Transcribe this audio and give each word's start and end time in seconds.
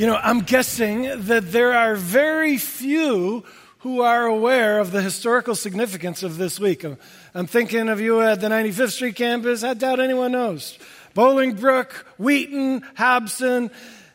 You 0.00 0.06
know, 0.06 0.16
I'm 0.16 0.40
guessing 0.40 1.02
that 1.26 1.52
there 1.52 1.74
are 1.74 1.94
very 1.94 2.56
few 2.56 3.44
who 3.80 4.00
are 4.00 4.24
aware 4.24 4.78
of 4.78 4.92
the 4.92 5.02
historical 5.02 5.54
significance 5.54 6.22
of 6.22 6.38
this 6.38 6.58
week. 6.58 6.84
I'm, 6.84 6.96
I'm 7.34 7.46
thinking 7.46 7.90
of 7.90 8.00
you 8.00 8.22
at 8.22 8.40
the 8.40 8.46
95th 8.48 8.92
Street 8.92 9.16
campus. 9.16 9.62
I 9.62 9.74
doubt 9.74 10.00
anyone 10.00 10.32
knows. 10.32 10.78
Bolingbrook, 11.14 11.92
Wheaton, 12.16 12.82
Hobson. 12.94 13.70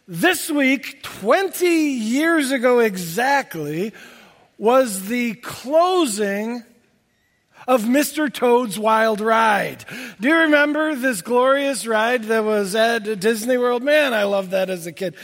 This 0.07 0.49
week, 0.49 1.03
20 1.03 1.67
years 1.67 2.49
ago 2.49 2.79
exactly, 2.79 3.93
was 4.57 5.05
the 5.05 5.35
closing 5.35 6.63
of 7.67 7.83
Mr. 7.83 8.31
Toad's 8.31 8.77
Wild 8.77 9.21
Ride. 9.21 9.85
Do 10.19 10.27
you 10.27 10.35
remember 10.35 10.95
this 10.95 11.21
glorious 11.21 11.85
ride 11.87 12.23
that 12.25 12.43
was 12.43 12.75
at 12.75 13.19
Disney 13.19 13.57
World? 13.57 13.83
Man, 13.83 14.13
I 14.13 14.23
loved 14.23 14.51
that 14.51 14.69
as 14.69 14.85
a 14.85 14.91
kid. 14.91 15.15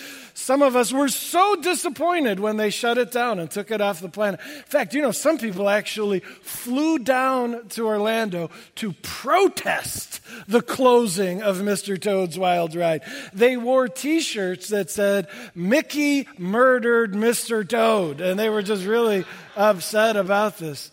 Some 0.42 0.64
of 0.64 0.76
us 0.76 0.92
were 0.92 1.08
so 1.08 1.56
disappointed 1.56 2.40
when 2.40 2.58
they 2.58 2.72
shut 2.72 2.98
it 2.98 3.12
down 3.12 3.38
and 3.38 3.50
took 3.50 3.70
it 3.70 3.80
off 3.80 4.02
the 4.02 4.10
planet. 4.10 4.40
In 4.40 4.64
fact, 4.64 4.96
you 4.96 5.02
know, 5.04 5.12
some 5.12 5.38
people 5.38 5.70
actually 5.70 6.22
flew 6.42 6.98
down 6.98 7.68
to 7.70 7.86
Orlando 7.86 8.50
to 8.78 8.94
protest 9.04 10.20
the 10.48 10.64
closing 10.64 11.44
of 11.44 11.58
Mr. 11.58 12.02
Toad's 12.02 12.40
Wild 12.40 12.74
Ride. 12.74 13.04
They 13.34 13.56
wore 13.56 13.88
t 13.88 14.20
shirts 14.20 14.70
that 14.70 14.90
said, 14.90 15.28
Mickey 15.54 16.28
murdered 16.40 17.14
Mr. 17.14 17.68
Toad. 17.68 18.20
And 18.20 18.40
they 18.40 18.50
were 18.50 18.64
just 18.64 18.84
really 18.84 19.26
upset 19.56 20.18
about 20.18 20.58
this. 20.58 20.90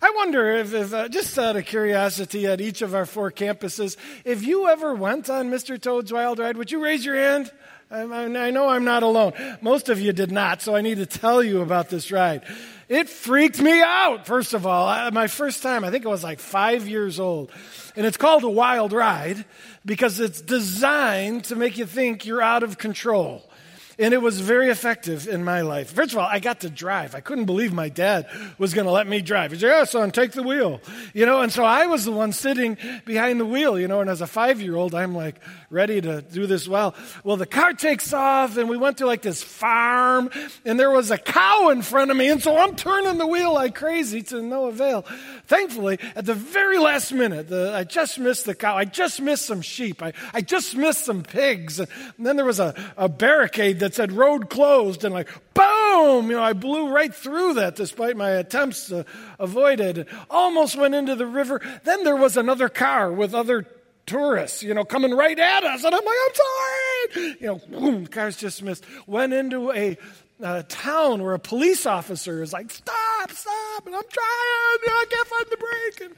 I 0.00 0.10
wonder 0.16 0.52
if, 0.52 0.72
if 0.72 0.94
uh, 0.94 1.08
just 1.08 1.38
out 1.38 1.56
of 1.56 1.66
curiosity, 1.66 2.46
at 2.46 2.62
each 2.62 2.80
of 2.80 2.94
our 2.94 3.04
four 3.04 3.30
campuses, 3.30 3.96
if 4.24 4.42
you 4.42 4.68
ever 4.68 4.94
went 4.94 5.28
on 5.28 5.50
Mr. 5.50 5.80
Toad's 5.80 6.12
Wild 6.12 6.38
Ride, 6.38 6.56
would 6.56 6.70
you 6.70 6.82
raise 6.82 7.04
your 7.04 7.16
hand? 7.16 7.50
I 7.90 8.50
know 8.50 8.68
I'm 8.68 8.84
not 8.84 9.02
alone. 9.02 9.32
Most 9.60 9.88
of 9.88 10.00
you 10.00 10.12
did 10.12 10.32
not, 10.32 10.60
so 10.60 10.74
I 10.74 10.80
need 10.82 10.98
to 10.98 11.06
tell 11.06 11.42
you 11.42 11.60
about 11.62 11.88
this 11.88 12.10
ride. 12.10 12.42
It 12.88 13.08
freaked 13.08 13.60
me 13.60 13.80
out, 13.82 14.26
first 14.26 14.54
of 14.54 14.66
all. 14.66 15.10
My 15.10 15.26
first 15.26 15.62
time, 15.62 15.84
I 15.84 15.90
think 15.90 16.06
I 16.06 16.08
was 16.08 16.24
like 16.24 16.38
five 16.40 16.88
years 16.88 17.18
old. 17.20 17.50
And 17.96 18.04
it's 18.04 18.16
called 18.16 18.44
a 18.44 18.50
wild 18.50 18.92
ride 18.92 19.44
because 19.84 20.20
it's 20.20 20.40
designed 20.40 21.44
to 21.44 21.56
make 21.56 21.78
you 21.78 21.86
think 21.86 22.26
you're 22.26 22.42
out 22.42 22.62
of 22.62 22.78
control. 22.78 23.48
And 23.98 24.12
it 24.12 24.20
was 24.20 24.40
very 24.40 24.68
effective 24.68 25.26
in 25.26 25.42
my 25.42 25.62
life. 25.62 25.90
First 25.90 26.12
of 26.12 26.18
all, 26.18 26.28
I 26.30 26.38
got 26.38 26.60
to 26.60 26.70
drive. 26.70 27.14
I 27.14 27.20
couldn't 27.20 27.46
believe 27.46 27.72
my 27.72 27.88
dad 27.88 28.28
was 28.58 28.74
going 28.74 28.84
to 28.84 28.90
let 28.90 29.06
me 29.06 29.22
drive. 29.22 29.52
He 29.52 29.58
said, 29.58 29.68
Yeah, 29.68 29.84
son, 29.84 30.10
take 30.10 30.32
the 30.32 30.42
wheel. 30.42 30.82
You 31.14 31.24
know, 31.24 31.40
and 31.40 31.50
so 31.50 31.64
I 31.64 31.86
was 31.86 32.04
the 32.04 32.12
one 32.12 32.32
sitting 32.32 32.76
behind 33.06 33.40
the 33.40 33.46
wheel, 33.46 33.78
you 33.78 33.88
know, 33.88 34.02
and 34.02 34.10
as 34.10 34.20
a 34.20 34.26
five 34.26 34.60
year 34.60 34.76
old, 34.76 34.94
I'm 34.94 35.14
like 35.14 35.36
ready 35.70 36.00
to 36.00 36.20
do 36.20 36.46
this 36.46 36.68
well. 36.68 36.94
Well, 37.24 37.36
the 37.36 37.46
car 37.46 37.72
takes 37.72 38.12
off, 38.12 38.56
and 38.56 38.68
we 38.68 38.76
went 38.76 38.98
to 38.98 39.06
like 39.06 39.22
this 39.22 39.42
farm, 39.42 40.30
and 40.64 40.78
there 40.78 40.90
was 40.90 41.10
a 41.10 41.18
cow 41.18 41.70
in 41.70 41.82
front 41.82 42.10
of 42.10 42.16
me, 42.16 42.28
and 42.28 42.42
so 42.42 42.56
I'm 42.56 42.76
turning 42.76 43.18
the 43.18 43.26
wheel 43.26 43.54
like 43.54 43.74
crazy 43.74 44.22
to 44.24 44.42
no 44.42 44.66
avail. 44.66 45.06
Thankfully, 45.46 45.98
at 46.14 46.26
the 46.26 46.34
very 46.34 46.78
last 46.78 47.12
minute, 47.12 47.48
the, 47.48 47.72
I 47.74 47.84
just 47.84 48.18
missed 48.18 48.44
the 48.46 48.54
cow. 48.54 48.76
I 48.76 48.84
just 48.84 49.20
missed 49.20 49.46
some 49.46 49.62
sheep. 49.62 50.02
I, 50.02 50.12
I 50.34 50.40
just 50.40 50.76
missed 50.76 51.04
some 51.04 51.22
pigs. 51.22 51.80
And 51.80 51.88
then 52.18 52.36
there 52.36 52.44
was 52.44 52.60
a, 52.60 52.74
a 52.96 53.08
barricade 53.08 53.78
that 53.86 53.94
said 53.94 54.10
road 54.10 54.50
closed 54.50 55.04
and 55.04 55.14
like 55.14 55.28
boom, 55.54 56.28
you 56.28 56.36
know, 56.36 56.42
I 56.42 56.54
blew 56.54 56.88
right 56.88 57.14
through 57.14 57.54
that 57.54 57.76
despite 57.76 58.16
my 58.16 58.30
attempts 58.30 58.88
to 58.88 59.06
avoid 59.38 59.78
it. 59.78 60.08
Almost 60.28 60.76
went 60.76 60.96
into 60.96 61.14
the 61.14 61.24
river. 61.24 61.60
Then 61.84 62.02
there 62.02 62.16
was 62.16 62.36
another 62.36 62.68
car 62.68 63.12
with 63.12 63.32
other 63.32 63.64
tourists, 64.04 64.64
you 64.64 64.74
know, 64.74 64.84
coming 64.84 65.12
right 65.12 65.38
at 65.38 65.62
us. 65.62 65.84
And 65.84 65.94
I'm 65.94 66.04
like, 66.04 66.16
I'm 66.26 66.34
sorry. 66.34 67.36
You 67.40 67.46
know, 67.46 67.60
boom, 67.68 68.06
cars 68.08 68.36
just 68.36 68.60
missed. 68.60 68.84
Went 69.06 69.32
into 69.32 69.70
a, 69.70 69.96
town 70.68 71.22
where 71.22 71.34
a 71.34 71.38
police 71.38 71.86
officer 71.86 72.42
is 72.42 72.52
like, 72.52 72.72
stop, 72.72 73.30
stop. 73.30 73.86
And 73.86 73.94
I'm 73.94 74.02
trying. 74.02 74.78
You 74.82 74.88
know, 74.88 74.96
I 74.96 75.06
can't 75.08 75.28
find 75.28 75.46
the 75.48 75.56
brake. 75.56 76.10
And 76.10 76.14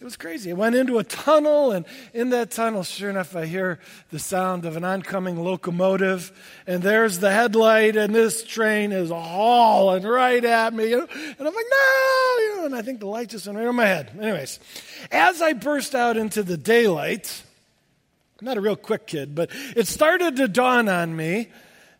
it 0.00 0.04
was 0.04 0.16
crazy. 0.16 0.50
I 0.50 0.54
went 0.54 0.74
into 0.74 0.98
a 0.98 1.04
tunnel, 1.04 1.72
and 1.72 1.86
in 2.12 2.30
that 2.30 2.50
tunnel, 2.50 2.82
sure 2.82 3.10
enough, 3.10 3.34
I 3.36 3.46
hear 3.46 3.78
the 4.10 4.18
sound 4.18 4.64
of 4.64 4.76
an 4.76 4.84
oncoming 4.84 5.42
locomotive, 5.42 6.32
and 6.66 6.82
there's 6.82 7.20
the 7.20 7.30
headlight, 7.30 7.96
and 7.96 8.14
this 8.14 8.44
train 8.44 8.92
is 8.92 9.10
hauling 9.10 10.04
right 10.04 10.44
at 10.44 10.74
me. 10.74 10.92
And 10.92 11.08
I'm 11.38 11.44
like, 11.44 11.66
no! 11.70 12.64
And 12.64 12.74
I 12.74 12.82
think 12.82 13.00
the 13.00 13.06
light 13.06 13.28
just 13.28 13.46
went 13.46 13.58
right 13.58 13.66
on 13.66 13.76
my 13.76 13.86
head. 13.86 14.10
Anyways, 14.20 14.60
as 15.10 15.40
I 15.40 15.52
burst 15.52 15.94
out 15.94 16.16
into 16.16 16.42
the 16.42 16.56
daylight, 16.56 17.42
I'm 18.40 18.46
not 18.46 18.58
a 18.58 18.60
real 18.60 18.76
quick 18.76 19.06
kid, 19.06 19.34
but 19.34 19.50
it 19.76 19.86
started 19.86 20.36
to 20.36 20.48
dawn 20.48 20.88
on 20.88 21.14
me 21.14 21.48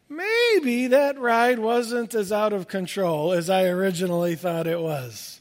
maybe 0.09 0.89
that 0.89 1.19
ride 1.19 1.59
wasn't 1.59 2.15
as 2.15 2.33
out 2.33 2.53
of 2.53 2.69
control 2.69 3.33
as 3.33 3.49
I 3.51 3.65
originally 3.65 4.35
thought 4.35 4.67
it 4.67 4.81
was 4.81 5.41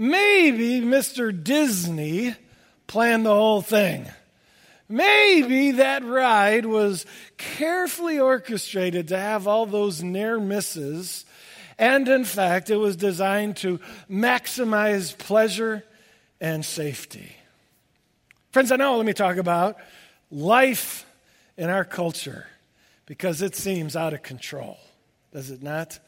maybe 0.00 0.80
Mr. 0.80 1.30
Disney 1.44 2.34
planned 2.86 3.26
the 3.26 3.34
whole 3.34 3.60
thing. 3.60 4.06
Maybe 4.88 5.72
that 5.72 6.04
ride 6.04 6.64
was 6.64 7.04
carefully 7.36 8.18
orchestrated 8.18 9.08
to 9.08 9.18
have 9.18 9.46
all 9.46 9.66
those 9.66 10.02
near 10.02 10.40
misses. 10.40 11.26
And 11.78 12.08
in 12.08 12.24
fact, 12.24 12.70
it 12.70 12.78
was 12.78 12.96
designed 12.96 13.58
to 13.58 13.78
maximize 14.10 15.16
pleasure 15.16 15.84
and 16.40 16.64
safety. 16.64 17.36
Friends, 18.52 18.72
I 18.72 18.76
know, 18.76 18.96
let 18.96 19.06
me 19.06 19.12
talk 19.12 19.36
about 19.36 19.76
life 20.30 21.04
in 21.58 21.68
our 21.68 21.84
culture 21.84 22.46
because 23.04 23.42
it 23.42 23.54
seems 23.54 23.96
out 23.96 24.14
of 24.14 24.22
control, 24.22 24.78
does 25.32 25.50
it 25.50 25.62
not? 25.62 25.98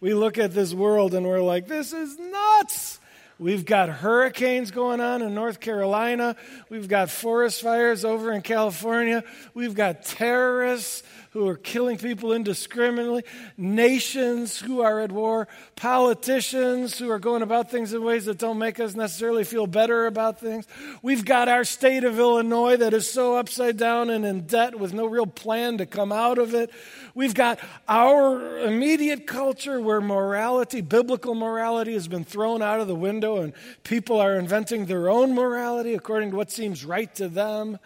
We 0.00 0.14
look 0.14 0.38
at 0.38 0.54
this 0.54 0.72
world 0.72 1.14
and 1.14 1.26
we're 1.26 1.42
like, 1.42 1.68
this 1.68 1.92
is 1.92 2.18
nuts. 2.18 2.98
We've 3.38 3.64
got 3.64 3.88
hurricanes 3.88 4.70
going 4.70 5.00
on 5.00 5.20
in 5.20 5.34
North 5.34 5.58
Carolina. 5.58 6.36
We've 6.68 6.86
got 6.86 7.10
forest 7.10 7.62
fires 7.62 8.04
over 8.04 8.32
in 8.32 8.42
California. 8.42 9.24
We've 9.54 9.74
got 9.74 10.04
terrorists 10.04 11.02
who 11.34 11.48
are 11.48 11.56
killing 11.56 11.98
people 11.98 12.32
indiscriminately, 12.32 13.24
nations 13.56 14.60
who 14.60 14.82
are 14.82 15.00
at 15.00 15.10
war, 15.10 15.48
politicians 15.74 16.96
who 16.96 17.10
are 17.10 17.18
going 17.18 17.42
about 17.42 17.72
things 17.72 17.92
in 17.92 18.04
ways 18.04 18.26
that 18.26 18.38
don't 18.38 18.56
make 18.56 18.78
us 18.78 18.94
necessarily 18.94 19.42
feel 19.42 19.66
better 19.66 20.06
about 20.06 20.38
things. 20.38 20.64
We've 21.02 21.24
got 21.24 21.48
our 21.48 21.64
state 21.64 22.04
of 22.04 22.20
Illinois 22.20 22.76
that 22.76 22.94
is 22.94 23.10
so 23.10 23.34
upside 23.34 23.76
down 23.76 24.10
and 24.10 24.24
in 24.24 24.42
debt 24.42 24.78
with 24.78 24.94
no 24.94 25.06
real 25.06 25.26
plan 25.26 25.78
to 25.78 25.86
come 25.86 26.12
out 26.12 26.38
of 26.38 26.54
it. 26.54 26.70
We've 27.16 27.34
got 27.34 27.60
our 27.86 28.58
immediate 28.58 29.28
culture 29.28 29.80
where 29.80 30.00
morality, 30.00 30.80
biblical 30.80 31.36
morality, 31.36 31.92
has 31.92 32.08
been 32.08 32.24
thrown 32.24 32.60
out 32.60 32.80
of 32.80 32.88
the 32.88 32.94
window 32.94 33.38
and 33.38 33.52
people 33.84 34.20
are 34.20 34.34
inventing 34.34 34.86
their 34.86 35.08
own 35.08 35.32
morality 35.32 35.94
according 35.94 36.32
to 36.32 36.36
what 36.36 36.50
seems 36.50 36.84
right 36.84 37.14
to 37.14 37.28
them. 37.28 37.78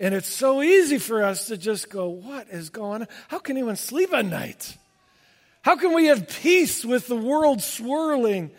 And 0.00 0.14
it's 0.14 0.32
so 0.32 0.62
easy 0.62 0.98
for 0.98 1.22
us 1.22 1.48
to 1.48 1.58
just 1.58 1.90
go, 1.90 2.08
What 2.08 2.48
is 2.48 2.70
going 2.70 3.02
on? 3.02 3.08
How 3.28 3.38
can 3.38 3.58
anyone 3.58 3.76
sleep 3.76 4.12
at 4.14 4.24
night? 4.24 4.76
How 5.60 5.76
can 5.76 5.94
we 5.94 6.06
have 6.06 6.28
peace 6.28 6.82
with 6.84 7.06
the 7.06 7.16
world 7.16 7.60
swirling 7.60 8.50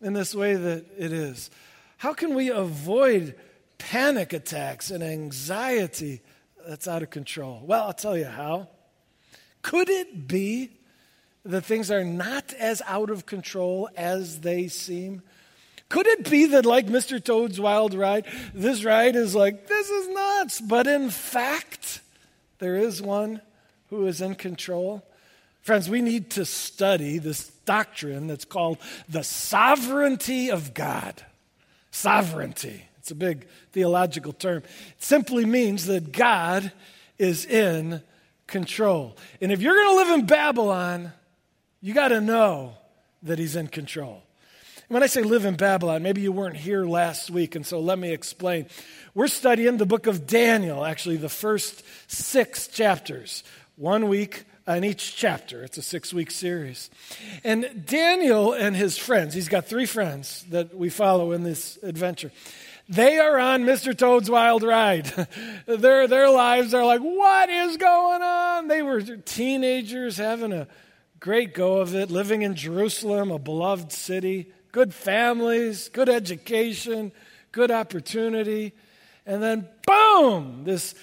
in 0.00 0.14
this 0.14 0.34
way 0.34 0.54
that 0.54 0.86
it 0.96 1.12
is? 1.12 1.50
How 1.98 2.14
can 2.14 2.34
we 2.34 2.48
avoid 2.48 3.34
panic 3.76 4.32
attacks 4.32 4.90
and 4.90 5.04
anxiety 5.04 6.22
that's 6.66 6.88
out 6.88 7.02
of 7.02 7.10
control? 7.10 7.62
Well, 7.64 7.84
I'll 7.84 7.92
tell 7.92 8.16
you 8.16 8.24
how. 8.24 8.68
Could 9.68 9.90
it 9.90 10.26
be 10.26 10.70
that 11.44 11.60
things 11.60 11.90
are 11.90 12.02
not 12.02 12.54
as 12.54 12.80
out 12.86 13.10
of 13.10 13.26
control 13.26 13.90
as 13.98 14.40
they 14.40 14.66
seem? 14.66 15.20
Could 15.90 16.06
it 16.06 16.30
be 16.30 16.46
that, 16.46 16.64
like 16.64 16.86
Mr. 16.86 17.22
Toad's 17.22 17.60
Wild 17.60 17.92
Ride, 17.92 18.24
this 18.54 18.82
ride 18.82 19.14
is 19.14 19.34
like, 19.34 19.66
this 19.66 19.90
is 19.90 20.08
nuts, 20.08 20.62
but 20.62 20.86
in 20.86 21.10
fact, 21.10 22.00
there 22.60 22.76
is 22.76 23.02
one 23.02 23.42
who 23.90 24.06
is 24.06 24.22
in 24.22 24.36
control? 24.36 25.04
Friends, 25.60 25.90
we 25.90 26.00
need 26.00 26.30
to 26.30 26.46
study 26.46 27.18
this 27.18 27.48
doctrine 27.66 28.26
that's 28.26 28.46
called 28.46 28.78
the 29.06 29.22
sovereignty 29.22 30.50
of 30.50 30.72
God. 30.72 31.26
Sovereignty. 31.90 32.86
It's 33.00 33.10
a 33.10 33.14
big 33.14 33.46
theological 33.72 34.32
term. 34.32 34.62
It 34.96 35.02
simply 35.04 35.44
means 35.44 35.84
that 35.88 36.10
God 36.10 36.72
is 37.18 37.44
in 37.44 38.02
control. 38.48 39.16
And 39.40 39.52
if 39.52 39.62
you're 39.62 39.76
going 39.76 39.96
to 39.96 39.96
live 39.96 40.18
in 40.18 40.26
Babylon, 40.26 41.12
you 41.80 41.94
got 41.94 42.08
to 42.08 42.20
know 42.20 42.74
that 43.22 43.38
He's 43.38 43.54
in 43.54 43.68
control. 43.68 44.24
When 44.88 45.02
I 45.02 45.06
say 45.06 45.22
live 45.22 45.44
in 45.44 45.54
Babylon, 45.54 46.02
maybe 46.02 46.22
you 46.22 46.32
weren't 46.32 46.56
here 46.56 46.84
last 46.84 47.30
week, 47.30 47.54
and 47.54 47.64
so 47.64 47.78
let 47.78 47.98
me 47.98 48.10
explain. 48.10 48.66
We're 49.14 49.28
studying 49.28 49.76
the 49.76 49.86
book 49.86 50.06
of 50.06 50.26
Daniel, 50.26 50.84
actually, 50.84 51.18
the 51.18 51.28
first 51.28 51.84
six 52.10 52.68
chapters, 52.68 53.44
one 53.76 54.08
week 54.08 54.44
in 54.66 54.84
each 54.84 55.14
chapter. 55.14 55.62
It's 55.62 55.76
a 55.76 55.82
six 55.82 56.14
week 56.14 56.30
series. 56.30 56.90
And 57.44 57.84
Daniel 57.86 58.52
and 58.54 58.74
his 58.74 58.96
friends, 58.96 59.34
he's 59.34 59.48
got 59.48 59.66
three 59.66 59.86
friends 59.86 60.44
that 60.50 60.74
we 60.74 60.88
follow 60.88 61.32
in 61.32 61.42
this 61.42 61.78
adventure. 61.82 62.32
They 62.88 63.18
are 63.18 63.38
on 63.38 63.64
Mr. 63.64 63.96
Toad's 63.96 64.30
Wild 64.30 64.62
Ride. 64.62 65.12
their, 65.66 66.08
their 66.08 66.30
lives 66.30 66.72
are 66.72 66.84
like, 66.84 67.02
what 67.02 67.50
is 67.50 67.76
going 67.76 68.22
on? 68.22 68.68
They 68.68 68.80
were 68.82 69.02
teenagers 69.02 70.16
having 70.16 70.52
a 70.52 70.66
great 71.20 71.52
go 71.52 71.80
of 71.80 71.94
it, 71.94 72.10
living 72.10 72.42
in 72.42 72.54
Jerusalem, 72.54 73.30
a 73.30 73.38
beloved 73.38 73.92
city, 73.92 74.52
good 74.72 74.94
families, 74.94 75.90
good 75.90 76.08
education, 76.08 77.12
good 77.52 77.70
opportunity. 77.70 78.72
And 79.26 79.42
then, 79.42 79.68
boom, 79.86 80.64
this 80.64 80.94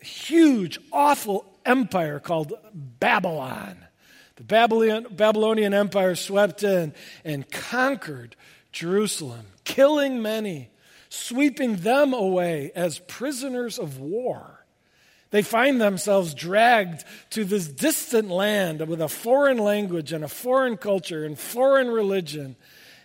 huge, 0.00 0.78
awful 0.92 1.44
empire 1.66 2.20
called 2.20 2.54
Babylon. 2.72 3.76
The 4.36 4.44
Babylonian 4.44 5.74
Empire 5.74 6.14
swept 6.14 6.62
in 6.62 6.94
and 7.24 7.50
conquered 7.50 8.36
Jerusalem, 8.72 9.46
killing 9.64 10.22
many, 10.22 10.70
sweeping 11.08 11.76
them 11.76 12.12
away 12.12 12.72
as 12.74 12.98
prisoners 13.00 13.78
of 13.78 13.98
war. 13.98 14.64
They 15.30 15.42
find 15.42 15.80
themselves 15.80 16.32
dragged 16.32 17.04
to 17.30 17.44
this 17.44 17.68
distant 17.68 18.30
land 18.30 18.86
with 18.88 19.00
a 19.02 19.08
foreign 19.08 19.58
language 19.58 20.12
and 20.12 20.24
a 20.24 20.28
foreign 20.28 20.76
culture 20.76 21.24
and 21.24 21.38
foreign 21.38 21.88
religion 21.88 22.56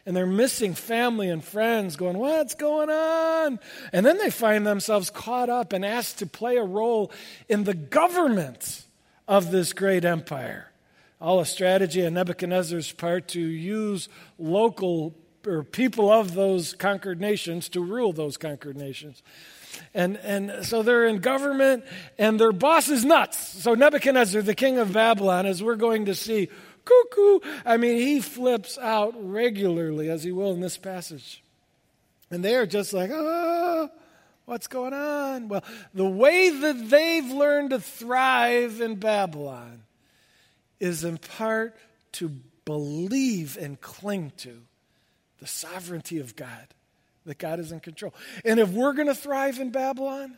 and 0.06 0.16
they're 0.16 0.26
missing 0.26 0.74
family 0.74 1.30
and 1.30 1.44
friends, 1.44 1.96
going, 1.96 2.18
What's 2.18 2.56
going 2.56 2.90
on? 2.90 3.60
And 3.94 4.06
then 4.06 4.18
they 4.18 4.30
find 4.30 4.68
themselves 4.68 5.10
caught 5.10 5.50
up 5.50 5.72
and 5.72 5.86
asked 5.86 6.20
to 6.20 6.26
play 6.26 6.58
a 6.58 6.64
role 6.64 7.12
in 7.48 7.64
the 7.64 7.74
government 7.74 8.86
of 9.28 9.52
this 9.52 9.72
great 9.72 10.04
empire. 10.04 10.72
All 11.22 11.40
a 11.40 11.46
strategy 11.46 12.06
on 12.06 12.16
Nebuchadnezzar's 12.16 12.92
part 12.92 13.30
to 13.30 13.40
use 13.40 14.10
local 14.38 15.16
or 15.46 15.64
people 15.64 16.12
of 16.12 16.34
those 16.34 16.74
conquered 16.74 17.20
nations 17.20 17.70
to 17.70 17.82
rule 17.82 18.14
those 18.14 18.38
conquered 18.38 18.78
nations. 18.78 19.22
And, 19.94 20.18
and 20.18 20.66
so 20.66 20.84
they're 20.84 21.06
in 21.06 21.18
government, 21.18 21.84
and 22.18 22.40
their 22.40 22.52
boss 22.52 22.90
is 22.90 23.04
nuts. 23.04 23.38
So 23.38 23.74
Nebuchadnezzar, 23.74 24.42
the 24.42 24.56
king 24.56 24.78
of 24.78 24.94
Babylon, 24.94 25.46
as 25.46 25.64
we're 25.64 25.76
going 25.76 26.06
to 26.06 26.16
see, 26.16 26.50
cuckoo. 26.86 27.40
I 27.66 27.78
mean, 27.78 27.98
he 27.98 28.20
flips 28.20 28.78
out 28.78 29.14
regularly, 29.18 30.10
as 30.10 30.24
he 30.24 30.32
will 30.32 30.52
in 30.52 30.62
this 30.62 30.78
passage. 30.78 31.44
And 32.30 32.44
they 32.44 32.56
are 32.56 32.66
just 32.66 32.94
like, 32.94 33.12
oh, 33.14 33.90
what's 34.46 34.68
going 34.68 34.94
on? 34.94 35.48
Well, 35.48 35.64
the 35.94 36.06
way 36.06 36.50
that 36.50 36.90
they've 36.90 37.32
learned 37.32 37.72
to 37.72 37.80
thrive 37.80 38.82
in 38.82 38.96
Babylon 38.96 39.84
is 40.80 41.04
in 41.04 41.18
part 41.18 41.76
to 42.14 42.30
believe 42.66 43.58
and 43.58 43.80
cling 43.80 44.32
to 44.38 44.62
the 45.44 45.50
sovereignty 45.50 46.20
of 46.20 46.38
God, 46.38 46.74
that 47.26 47.38
God 47.38 47.60
is 47.60 47.74
in 47.74 47.82
control. 47.82 48.14
And 48.46 48.62
if 48.62 48.70
we're 48.70 48.94
going 48.94 49.10
to 49.10 49.16
thrive 49.16 49.60
in 49.60 49.72
Babylon, 49.72 50.38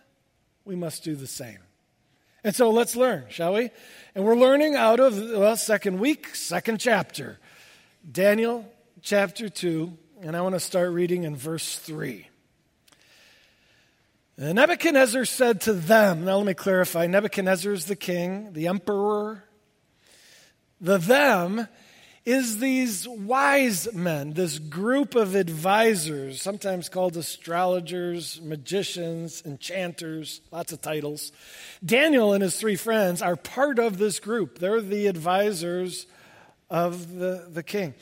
we 0.65 0.75
must 0.75 1.03
do 1.03 1.15
the 1.15 1.27
same. 1.27 1.59
And 2.43 2.55
so 2.55 2.71
let's 2.71 2.95
learn, 2.95 3.25
shall 3.29 3.53
we? 3.53 3.69
And 4.15 4.25
we're 4.25 4.35
learning 4.35 4.75
out 4.75 4.99
of, 4.99 5.15
well, 5.15 5.57
second 5.57 5.99
week, 5.99 6.33
second 6.33 6.79
chapter, 6.79 7.37
Daniel 8.11 8.65
chapter 9.03 9.47
2, 9.47 9.95
and 10.23 10.35
I 10.35 10.41
want 10.41 10.55
to 10.55 10.59
start 10.59 10.89
reading 10.89 11.23
in 11.23 11.35
verse 11.35 11.77
3. 11.77 12.27
And 14.37 14.55
Nebuchadnezzar 14.55 15.25
said 15.25 15.61
to 15.61 15.73
them, 15.73 16.25
now 16.25 16.37
let 16.37 16.47
me 16.47 16.55
clarify 16.55 17.05
Nebuchadnezzar 17.05 17.73
is 17.73 17.85
the 17.85 17.95
king, 17.95 18.53
the 18.53 18.65
emperor. 18.69 19.43
The 20.81 20.97
them 20.97 21.67
is 22.25 22.57
these 22.57 23.07
wise 23.07 23.93
men, 23.93 24.33
this 24.33 24.57
group 24.57 25.13
of 25.13 25.35
advisors, 25.35 26.41
sometimes 26.41 26.89
called 26.89 27.15
astrologers, 27.15 28.41
magicians, 28.41 29.43
enchanters, 29.45 30.41
lots 30.51 30.71
of 30.73 30.81
titles. 30.81 31.31
Daniel 31.85 32.33
and 32.33 32.41
his 32.41 32.57
three 32.57 32.75
friends 32.75 33.21
are 33.21 33.35
part 33.35 33.77
of 33.77 33.99
this 33.99 34.19
group. 34.19 34.57
They're 34.57 34.81
the 34.81 35.05
advisors 35.05 36.07
of 36.67 37.15
the, 37.15 37.47
the 37.47 37.63
king. 37.63 37.93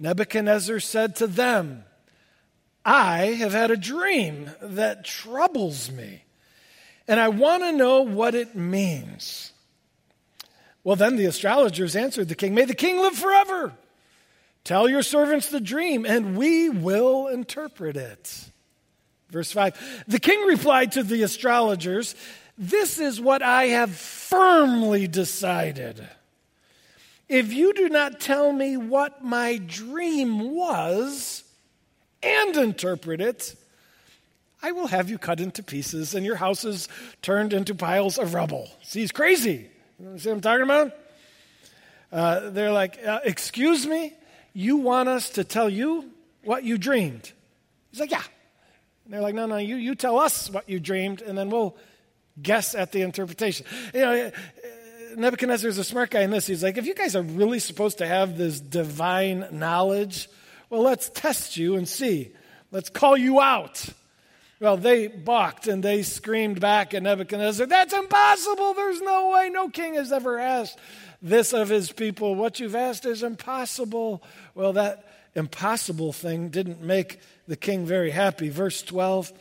Nebuchadnezzar 0.00 0.80
said 0.80 1.14
to 1.16 1.28
them, 1.28 1.84
I 2.84 3.26
have 3.26 3.52
had 3.52 3.70
a 3.70 3.76
dream 3.76 4.50
that 4.60 5.04
troubles 5.04 5.90
me, 5.90 6.24
and 7.06 7.20
I 7.20 7.28
want 7.28 7.62
to 7.62 7.72
know 7.72 8.02
what 8.02 8.34
it 8.34 8.56
means. 8.56 9.52
Well, 10.84 10.96
then 10.96 11.16
the 11.16 11.26
astrologers 11.26 11.96
answered 11.96 12.28
the 12.28 12.34
king, 12.34 12.54
May 12.54 12.64
the 12.64 12.74
king 12.74 12.98
live 12.98 13.14
forever. 13.14 13.72
Tell 14.64 14.88
your 14.88 15.02
servants 15.02 15.48
the 15.48 15.60
dream, 15.60 16.04
and 16.04 16.36
we 16.36 16.68
will 16.68 17.28
interpret 17.28 17.96
it. 17.96 18.50
Verse 19.30 19.52
5 19.52 20.04
The 20.08 20.20
king 20.20 20.46
replied 20.46 20.92
to 20.92 21.02
the 21.02 21.22
astrologers, 21.22 22.14
This 22.56 22.98
is 22.98 23.20
what 23.20 23.42
I 23.42 23.66
have 23.66 23.94
firmly 23.94 25.08
decided. 25.08 26.06
If 27.28 27.52
you 27.52 27.74
do 27.74 27.88
not 27.88 28.20
tell 28.20 28.52
me 28.52 28.76
what 28.76 29.22
my 29.22 29.58
dream 29.58 30.54
was 30.54 31.44
and 32.22 32.56
interpret 32.56 33.20
it, 33.20 33.54
I 34.62 34.72
will 34.72 34.86
have 34.86 35.10
you 35.10 35.18
cut 35.18 35.38
into 35.38 35.62
pieces 35.62 36.14
and 36.14 36.24
your 36.24 36.36
houses 36.36 36.88
turned 37.20 37.52
into 37.52 37.74
piles 37.74 38.18
of 38.18 38.34
rubble. 38.34 38.68
See, 38.82 39.00
he's 39.00 39.12
crazy. 39.12 39.68
You 40.00 40.18
see 40.18 40.28
what 40.28 40.36
I'm 40.36 40.40
talking 40.40 40.62
about? 40.62 40.92
Uh, 42.12 42.50
they're 42.50 42.72
like, 42.72 42.98
uh, 43.04 43.20
Excuse 43.24 43.86
me, 43.86 44.12
you 44.52 44.76
want 44.76 45.08
us 45.08 45.30
to 45.30 45.44
tell 45.44 45.68
you 45.68 46.10
what 46.44 46.62
you 46.62 46.78
dreamed? 46.78 47.32
He's 47.90 48.00
like, 48.00 48.10
Yeah. 48.10 48.22
And 49.04 49.14
they're 49.14 49.20
like, 49.20 49.34
No, 49.34 49.46
no, 49.46 49.56
you, 49.56 49.76
you 49.76 49.94
tell 49.94 50.18
us 50.18 50.48
what 50.50 50.68
you 50.68 50.78
dreamed, 50.78 51.20
and 51.20 51.36
then 51.36 51.50
we'll 51.50 51.76
guess 52.40 52.74
at 52.76 52.92
the 52.92 53.02
interpretation. 53.02 53.66
You 53.92 54.00
know, 54.00 54.26
uh, 54.26 54.30
Nebuchadnezzar 55.16 55.68
is 55.68 55.78
a 55.78 55.84
smart 55.84 56.10
guy 56.10 56.20
in 56.20 56.30
this. 56.30 56.46
He's 56.46 56.62
like, 56.62 56.76
If 56.76 56.86
you 56.86 56.94
guys 56.94 57.16
are 57.16 57.22
really 57.22 57.58
supposed 57.58 57.98
to 57.98 58.06
have 58.06 58.38
this 58.38 58.60
divine 58.60 59.48
knowledge, 59.50 60.28
well, 60.70 60.82
let's 60.82 61.08
test 61.08 61.56
you 61.56 61.74
and 61.74 61.88
see. 61.88 62.30
Let's 62.70 62.88
call 62.88 63.16
you 63.16 63.40
out. 63.40 63.84
Well, 64.60 64.76
they 64.76 65.06
balked 65.06 65.68
and 65.68 65.82
they 65.82 66.02
screamed 66.02 66.60
back 66.60 66.92
at 66.92 67.02
Nebuchadnezzar, 67.02 67.66
That's 67.66 67.92
impossible. 67.92 68.74
There's 68.74 69.00
no 69.00 69.30
way. 69.30 69.50
No 69.50 69.68
king 69.68 69.94
has 69.94 70.12
ever 70.12 70.38
asked 70.38 70.78
this 71.22 71.52
of 71.52 71.68
his 71.68 71.92
people. 71.92 72.34
What 72.34 72.58
you've 72.58 72.74
asked 72.74 73.06
is 73.06 73.22
impossible. 73.22 74.22
Well, 74.54 74.72
that 74.72 75.06
impossible 75.34 76.12
thing 76.12 76.48
didn't 76.48 76.82
make 76.82 77.20
the 77.46 77.56
king 77.56 77.86
very 77.86 78.10
happy. 78.10 78.48
Verse 78.48 78.82
12 78.82 79.32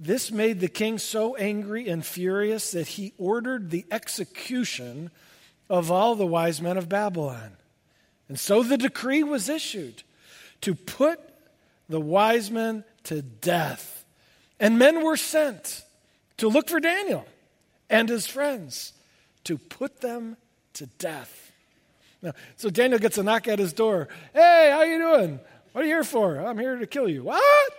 This 0.00 0.32
made 0.32 0.58
the 0.58 0.68
king 0.68 0.98
so 0.98 1.36
angry 1.36 1.88
and 1.88 2.04
furious 2.04 2.72
that 2.72 2.88
he 2.88 3.12
ordered 3.18 3.70
the 3.70 3.86
execution 3.90 5.10
of 5.68 5.92
all 5.92 6.16
the 6.16 6.26
wise 6.26 6.60
men 6.60 6.76
of 6.76 6.88
Babylon. 6.88 7.52
And 8.28 8.38
so 8.38 8.62
the 8.62 8.76
decree 8.76 9.22
was 9.22 9.48
issued 9.48 10.02
to 10.62 10.74
put 10.74 11.20
the 11.88 12.00
wise 12.00 12.50
men 12.50 12.84
to 13.04 13.22
death. 13.22 13.99
And 14.60 14.78
men 14.78 15.02
were 15.02 15.16
sent 15.16 15.82
to 16.36 16.48
look 16.48 16.68
for 16.68 16.78
Daniel 16.78 17.26
and 17.88 18.08
his 18.08 18.26
friends 18.26 18.92
to 19.44 19.56
put 19.58 20.02
them 20.02 20.36
to 20.74 20.86
death. 20.86 21.50
Now, 22.22 22.34
so 22.56 22.68
Daniel 22.68 22.98
gets 22.98 23.16
a 23.16 23.22
knock 23.22 23.48
at 23.48 23.58
his 23.58 23.72
door. 23.72 24.08
Hey, 24.34 24.68
how 24.70 24.82
you 24.82 24.98
doing? 24.98 25.40
What 25.72 25.82
are 25.82 25.86
you 25.86 25.94
here 25.94 26.04
for? 26.04 26.36
I'm 26.36 26.58
here 26.58 26.76
to 26.76 26.86
kill 26.86 27.08
you. 27.08 27.24
What? 27.24 27.72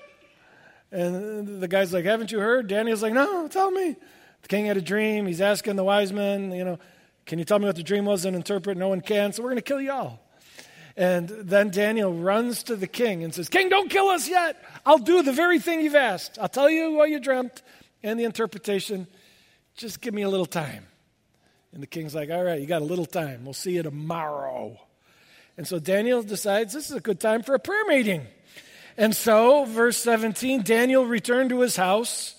And 0.91 1.61
the 1.61 1.67
guy's 1.67 1.93
like, 1.93 2.05
haven't 2.05 2.31
you 2.31 2.39
heard? 2.39 2.67
Daniel's 2.67 3.03
like, 3.03 3.13
no, 3.13 3.47
tell 3.47 3.69
me. 3.69 3.95
The 4.41 4.47
king 4.47 4.65
had 4.65 4.77
a 4.77 4.81
dream. 4.81 5.27
He's 5.27 5.39
asking 5.39 5.75
the 5.75 5.83
wise 5.83 6.11
men, 6.11 6.51
you 6.51 6.65
know, 6.65 6.79
can 7.27 7.37
you 7.37 7.45
tell 7.45 7.59
me 7.59 7.65
what 7.65 7.75
the 7.75 7.83
dream 7.83 8.05
was 8.05 8.25
and 8.25 8.35
interpret? 8.35 8.77
No 8.77 8.89
one 8.89 9.01
can, 9.01 9.31
so 9.31 9.43
we're 9.43 9.49
going 9.49 9.57
to 9.57 9.61
kill 9.61 9.79
you 9.79 9.91
all. 9.91 10.19
And 10.97 11.29
then 11.29 11.69
Daniel 11.69 12.13
runs 12.13 12.63
to 12.63 12.75
the 12.75 12.87
king 12.87 13.23
and 13.23 13.33
says, 13.33 13.49
King, 13.49 13.69
don't 13.69 13.89
kill 13.89 14.07
us 14.07 14.27
yet. 14.27 14.61
I'll 14.85 14.97
do 14.97 15.23
the 15.23 15.31
very 15.31 15.59
thing 15.59 15.81
you've 15.81 15.95
asked. 15.95 16.37
I'll 16.39 16.49
tell 16.49 16.69
you 16.69 16.91
what 16.91 17.09
you 17.09 17.19
dreamt 17.19 17.61
and 18.03 18.19
the 18.19 18.25
interpretation. 18.25 19.07
Just 19.75 20.01
give 20.01 20.13
me 20.13 20.23
a 20.23 20.29
little 20.29 20.45
time. 20.45 20.85
And 21.73 21.81
the 21.81 21.87
king's 21.87 22.13
like, 22.13 22.29
All 22.29 22.43
right, 22.43 22.59
you 22.59 22.67
got 22.67 22.81
a 22.81 22.85
little 22.85 23.05
time. 23.05 23.45
We'll 23.45 23.53
see 23.53 23.75
you 23.75 23.83
tomorrow. 23.83 24.77
And 25.57 25.67
so 25.67 25.79
Daniel 25.79 26.23
decides 26.23 26.73
this 26.73 26.89
is 26.89 26.95
a 26.95 27.01
good 27.01 27.19
time 27.19 27.43
for 27.43 27.55
a 27.55 27.59
prayer 27.59 27.85
meeting. 27.85 28.27
And 28.97 29.15
so, 29.15 29.63
verse 29.63 29.97
17 29.97 30.63
Daniel 30.63 31.05
returned 31.05 31.51
to 31.51 31.61
his 31.61 31.77
house 31.77 32.35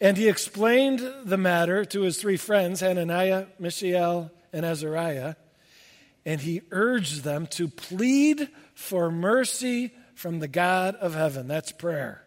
and 0.00 0.16
he 0.16 0.28
explained 0.28 1.00
the 1.24 1.36
matter 1.36 1.84
to 1.86 2.02
his 2.02 2.20
three 2.20 2.36
friends, 2.36 2.80
Hananiah, 2.80 3.46
Mishael, 3.58 4.30
and 4.52 4.64
Azariah 4.64 5.34
and 6.24 6.40
he 6.40 6.62
urged 6.70 7.24
them 7.24 7.46
to 7.46 7.68
plead 7.68 8.48
for 8.74 9.10
mercy 9.10 9.92
from 10.14 10.40
the 10.40 10.48
God 10.48 10.94
of 10.96 11.14
heaven. 11.14 11.48
That's 11.48 11.72
prayer. 11.72 12.24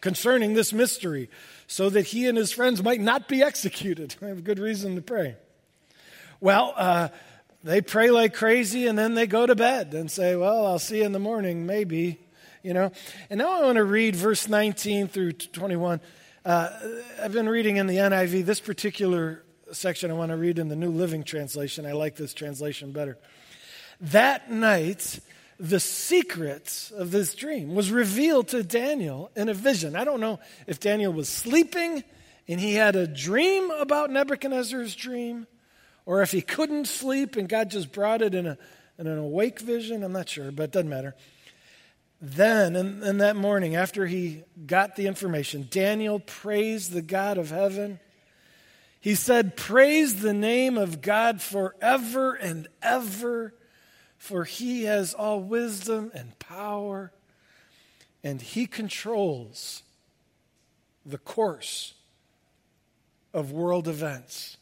Concerning 0.00 0.54
this 0.54 0.72
mystery, 0.72 1.28
so 1.66 1.90
that 1.90 2.06
he 2.06 2.26
and 2.26 2.38
his 2.38 2.52
friends 2.52 2.82
might 2.82 3.00
not 3.00 3.28
be 3.28 3.42
executed. 3.42 4.14
I 4.22 4.26
have 4.26 4.44
good 4.44 4.58
reason 4.58 4.94
to 4.96 5.02
pray. 5.02 5.36
Well, 6.40 6.74
uh, 6.76 7.08
they 7.64 7.80
pray 7.80 8.10
like 8.10 8.34
crazy 8.34 8.86
and 8.86 8.98
then 8.98 9.14
they 9.14 9.26
go 9.26 9.46
to 9.46 9.54
bed 9.54 9.94
and 9.94 10.10
say, 10.10 10.36
Well, 10.36 10.66
I'll 10.66 10.78
see 10.78 10.98
you 10.98 11.04
in 11.04 11.12
the 11.12 11.18
morning, 11.18 11.66
maybe. 11.66 12.20
you 12.62 12.74
know? 12.74 12.92
And 13.30 13.38
now 13.38 13.60
I 13.60 13.64
want 13.64 13.76
to 13.76 13.84
read 13.84 14.14
verse 14.14 14.48
19 14.48 15.08
through 15.08 15.32
21. 15.32 16.00
Uh, 16.44 16.70
I've 17.20 17.32
been 17.32 17.48
reading 17.48 17.76
in 17.76 17.86
the 17.86 17.96
NIV. 17.96 18.44
This 18.44 18.60
particular 18.60 19.42
section 19.76 20.10
I 20.10 20.14
want 20.14 20.30
to 20.30 20.36
read 20.36 20.58
in 20.58 20.68
the 20.68 20.76
New 20.76 20.90
Living 20.90 21.22
Translation. 21.22 21.86
I 21.86 21.92
like 21.92 22.16
this 22.16 22.34
translation 22.34 22.92
better. 22.92 23.18
That 24.00 24.50
night, 24.50 25.20
the 25.58 25.80
secret 25.80 26.90
of 26.94 27.10
this 27.10 27.34
dream 27.34 27.74
was 27.74 27.90
revealed 27.90 28.48
to 28.48 28.62
Daniel 28.62 29.30
in 29.36 29.48
a 29.48 29.54
vision. 29.54 29.96
I 29.96 30.04
don't 30.04 30.20
know 30.20 30.38
if 30.66 30.80
Daniel 30.80 31.12
was 31.12 31.28
sleeping 31.28 32.04
and 32.48 32.60
he 32.60 32.74
had 32.74 32.94
a 32.96 33.06
dream 33.06 33.70
about 33.70 34.10
Nebuchadnezzar's 34.10 34.94
dream, 34.94 35.46
or 36.04 36.22
if 36.22 36.30
he 36.30 36.42
couldn't 36.42 36.86
sleep 36.86 37.36
and 37.36 37.48
God 37.48 37.70
just 37.70 37.90
brought 37.90 38.22
it 38.22 38.34
in, 38.34 38.46
a, 38.46 38.58
in 38.98 39.06
an 39.06 39.18
awake 39.18 39.58
vision. 39.58 40.04
I'm 40.04 40.12
not 40.12 40.28
sure, 40.28 40.52
but 40.52 40.64
it 40.64 40.72
doesn't 40.72 40.88
matter. 40.88 41.14
Then, 42.20 42.76
in, 42.76 43.02
in 43.02 43.18
that 43.18 43.36
morning, 43.36 43.76
after 43.76 44.06
he 44.06 44.44
got 44.66 44.96
the 44.96 45.06
information, 45.06 45.68
Daniel 45.70 46.18
praised 46.18 46.92
the 46.92 47.02
God 47.02 47.36
of 47.36 47.50
heaven. 47.50 48.00
He 49.06 49.14
said, 49.14 49.56
Praise 49.56 50.20
the 50.20 50.34
name 50.34 50.76
of 50.76 51.00
God 51.00 51.40
forever 51.40 52.34
and 52.34 52.66
ever 52.82 53.54
for 54.18 54.42
he 54.42 54.82
has 54.82 55.14
all 55.14 55.40
wisdom 55.40 56.10
and 56.12 56.36
power, 56.40 57.12
and 58.24 58.42
he 58.42 58.66
controls 58.66 59.84
the 61.04 61.18
course 61.18 61.94
of 63.32 63.52
world 63.52 63.86
events. 63.86 64.56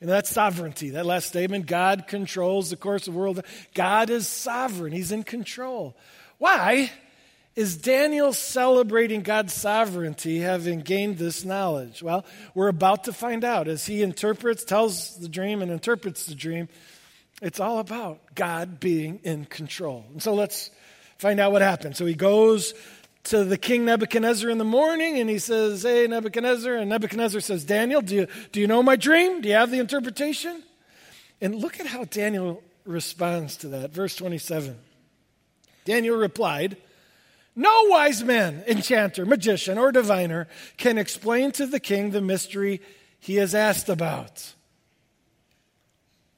And 0.00 0.08
that's 0.08 0.30
sovereignty, 0.30 0.90
that 0.90 1.04
last 1.04 1.26
statement. 1.26 1.66
God 1.66 2.06
controls 2.06 2.70
the 2.70 2.76
course 2.76 3.08
of 3.08 3.16
world. 3.16 3.42
God 3.74 4.08
is 4.08 4.28
sovereign. 4.28 4.92
He's 4.92 5.10
in 5.10 5.24
control. 5.24 5.96
Why 6.38 6.92
is 7.58 7.76
Daniel 7.76 8.32
celebrating 8.32 9.22
God's 9.22 9.52
sovereignty 9.52 10.38
having 10.38 10.78
gained 10.78 11.18
this 11.18 11.44
knowledge? 11.44 12.04
Well, 12.04 12.24
we're 12.54 12.68
about 12.68 13.04
to 13.04 13.12
find 13.12 13.42
out 13.42 13.66
as 13.66 13.84
he 13.84 14.00
interprets, 14.00 14.62
tells 14.62 15.16
the 15.16 15.28
dream, 15.28 15.60
and 15.60 15.68
interprets 15.68 16.26
the 16.26 16.36
dream. 16.36 16.68
It's 17.42 17.58
all 17.58 17.80
about 17.80 18.20
God 18.36 18.78
being 18.78 19.18
in 19.24 19.44
control. 19.44 20.04
And 20.12 20.22
so 20.22 20.34
let's 20.34 20.70
find 21.18 21.40
out 21.40 21.50
what 21.50 21.60
happened. 21.60 21.96
So 21.96 22.06
he 22.06 22.14
goes 22.14 22.74
to 23.24 23.42
the 23.42 23.58
king 23.58 23.84
Nebuchadnezzar 23.84 24.48
in 24.48 24.58
the 24.58 24.64
morning 24.64 25.18
and 25.18 25.28
he 25.28 25.40
says, 25.40 25.82
Hey, 25.82 26.06
Nebuchadnezzar. 26.06 26.74
And 26.74 26.88
Nebuchadnezzar 26.88 27.40
says, 27.40 27.64
Daniel, 27.64 28.02
do 28.02 28.14
you, 28.14 28.26
do 28.52 28.60
you 28.60 28.68
know 28.68 28.84
my 28.84 28.94
dream? 28.94 29.40
Do 29.40 29.48
you 29.48 29.56
have 29.56 29.72
the 29.72 29.80
interpretation? 29.80 30.62
And 31.40 31.56
look 31.56 31.80
at 31.80 31.86
how 31.86 32.04
Daniel 32.04 32.62
responds 32.84 33.56
to 33.56 33.68
that. 33.70 33.90
Verse 33.90 34.14
27. 34.14 34.78
Daniel 35.84 36.16
replied, 36.16 36.76
No 37.58 37.86
wise 37.86 38.22
man, 38.22 38.62
enchanter, 38.68 39.26
magician, 39.26 39.78
or 39.78 39.90
diviner 39.90 40.46
can 40.76 40.96
explain 40.96 41.50
to 41.52 41.66
the 41.66 41.80
king 41.80 42.12
the 42.12 42.20
mystery 42.20 42.80
he 43.18 43.34
has 43.34 43.52
asked 43.52 43.88
about. 43.88 44.54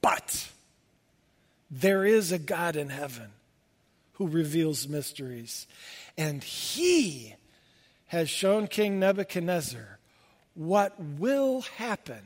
But 0.01 0.49
there 1.71 2.07
is 2.07 2.33
a 2.33 2.39
God 2.39 2.75
in 2.75 2.89
heaven 2.89 3.33
who 4.15 4.29
reveals 4.29 4.89
mysteries. 4.89 5.67
And 6.17 6.43
he 6.43 7.35
has 8.07 8.31
shown 8.31 8.67
King 8.67 8.99
Nebuchadnezzar 8.99 9.99
what 10.55 10.99
will 10.99 11.61
happen 11.77 12.23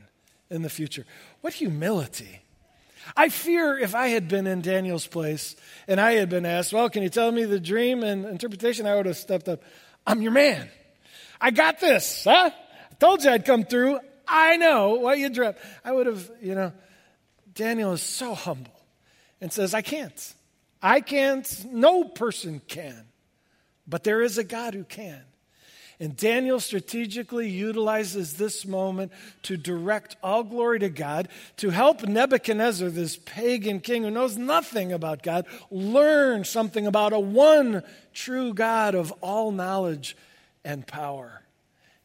in 0.51 0.63
the 0.63 0.71
future. 0.71 1.05
What 1.41 1.55
humility. 1.55 2.44
I 3.17 3.29
fear 3.29 3.79
if 3.79 3.95
I 3.95 4.09
had 4.09 4.29
been 4.29 4.47
in 4.47 4.63
Daniel's 4.63 5.07
place 5.07 5.57
and 5.87 6.01
I 6.01 6.13
had 6.13 6.29
been 6.29 6.47
asked, 6.47 6.73
Well, 6.73 6.89
can 6.91 7.03
you 7.03 7.09
tell 7.09 7.31
me 7.31 7.45
the 7.45 7.61
dream 7.61 8.03
and 8.03 8.25
interpretation? 8.25 8.87
I 8.87 8.97
would 8.97 9.07
have 9.07 9.17
stepped 9.17 9.49
up. 9.49 9.63
I'm 10.07 10.23
your 10.23 10.33
man. 10.33 10.69
I 11.41 11.51
got 11.51 11.81
this, 11.81 12.25
huh? 12.25 12.51
I 12.51 12.95
told 12.99 13.25
you 13.25 13.31
I'd 13.31 13.45
come 13.45 13.65
through. 13.65 13.99
I 14.27 14.57
know 14.57 14.95
what 14.95 15.19
you 15.19 15.29
dreamt. 15.29 15.57
I 15.85 15.93
would 15.93 16.07
have, 16.07 16.31
you 16.41 16.55
know, 16.55 16.73
Daniel 17.55 17.93
is 17.93 18.03
so 18.03 18.35
humble 18.35 18.73
and 19.41 19.53
says, 19.53 19.75
I 19.75 19.83
can't. 19.83 20.35
I 20.83 21.01
can't. 21.01 21.65
No 21.71 22.05
person 22.05 22.61
can. 22.67 23.07
But 23.87 24.05
there 24.05 24.23
is 24.23 24.39
a 24.39 24.45
God 24.45 24.75
who 24.75 24.85
can. 24.85 25.23
And 26.05 26.15
Daniel 26.19 26.61
strategically 26.61 27.49
utilizes 27.49 28.35
this 28.35 28.67
moment 28.67 29.11
to 29.45 29.57
direct 29.57 30.17
all 30.23 30.45
glory 30.45 30.79
to 30.81 30.91
God, 30.91 31.29
to 31.57 31.71
help 31.71 32.07
Nebuchadnezzar, 32.07 32.91
this 32.91 33.17
pagan 33.17 33.81
king 33.81 34.03
who 34.03 34.11
knows 34.11 34.37
nothing 34.37 34.93
about 34.93 35.23
God, 35.23 35.47
learn 35.71 36.45
something 36.45 36.87
about 36.87 37.15
a 37.15 37.19
one 37.19 37.83
true 38.13 38.53
God 38.53 38.95
of 38.95 39.13
all 39.23 39.51
knowledge 39.51 40.15
and 40.63 40.87
power. 40.87 41.41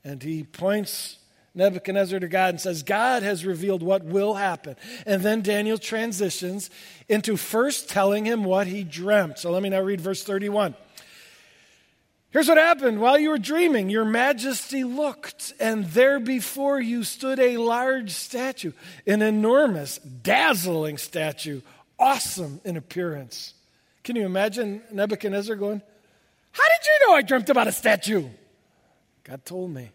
And 0.06 0.24
he 0.24 0.46
points 0.46 1.18
Nebuchadnezzar 1.54 2.22
to 2.22 2.30
God 2.30 2.52
and 2.52 2.62
says, 2.62 2.84
God 2.84 3.22
has 3.22 3.44
revealed 3.44 3.84
what 3.84 4.06
will 4.06 4.36
happen. 4.36 4.78
And 5.06 5.24
then 5.24 5.42
Daniel 5.42 5.78
transitions 5.78 6.70
into 7.10 7.36
first 7.36 7.90
telling 7.90 8.24
him 8.24 8.46
what 8.46 8.66
he 8.66 8.86
dreamt. 8.86 9.40
So 9.40 9.52
let 9.52 9.62
me 9.62 9.68
now 9.68 9.82
read 9.82 10.00
verse 10.00 10.24
31. 10.24 10.74
Here's 12.32 12.48
what 12.48 12.58
happened. 12.58 13.02
While 13.02 13.18
you 13.18 13.30
were 13.30 13.40
dreaming, 13.40 13.90
your 13.90 14.06
majesty 14.06 14.84
looked, 14.84 15.54
and 15.60 15.86
there 15.86 16.20
before 16.20 16.80
you 16.80 17.04
stood 17.04 17.40
a 17.40 17.58
large 17.58 18.12
statue, 18.12 18.72
an 19.08 19.24
enormous, 19.24 19.98
dazzling 19.98 21.00
statue, 21.00 21.62
awesome 21.98 22.62
in 22.64 22.78
appearance. 22.78 23.56
Can 24.04 24.16
you 24.16 24.26
imagine 24.26 24.84
Nebuchadnezzar 24.92 25.56
going, 25.56 25.82
How 26.52 26.64
did 26.64 26.86
you 26.86 27.08
know 27.08 27.16
I 27.16 27.24
dreamt 27.24 27.50
about 27.50 27.68
a 27.68 27.72
statue? 27.72 28.28
God 29.24 29.44
told 29.44 29.72
me. 29.72 29.90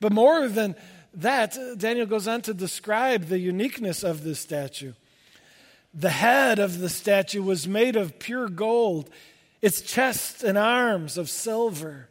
But 0.00 0.12
more 0.12 0.48
than 0.48 0.76
that, 1.14 1.56
Daniel 1.76 2.06
goes 2.06 2.28
on 2.28 2.42
to 2.42 2.54
describe 2.54 3.24
the 3.24 3.38
uniqueness 3.38 4.04
of 4.04 4.22
this 4.22 4.38
statue. 4.38 4.92
The 5.92 6.10
head 6.10 6.58
of 6.58 6.78
the 6.78 6.88
statue 6.88 7.42
was 7.42 7.68
made 7.68 7.96
of 7.96 8.18
pure 8.18 8.48
gold, 8.48 9.10
its 9.64 9.80
chest 9.80 10.44
and 10.44 10.58
arms 10.58 11.16
of 11.16 11.30
silver, 11.30 12.10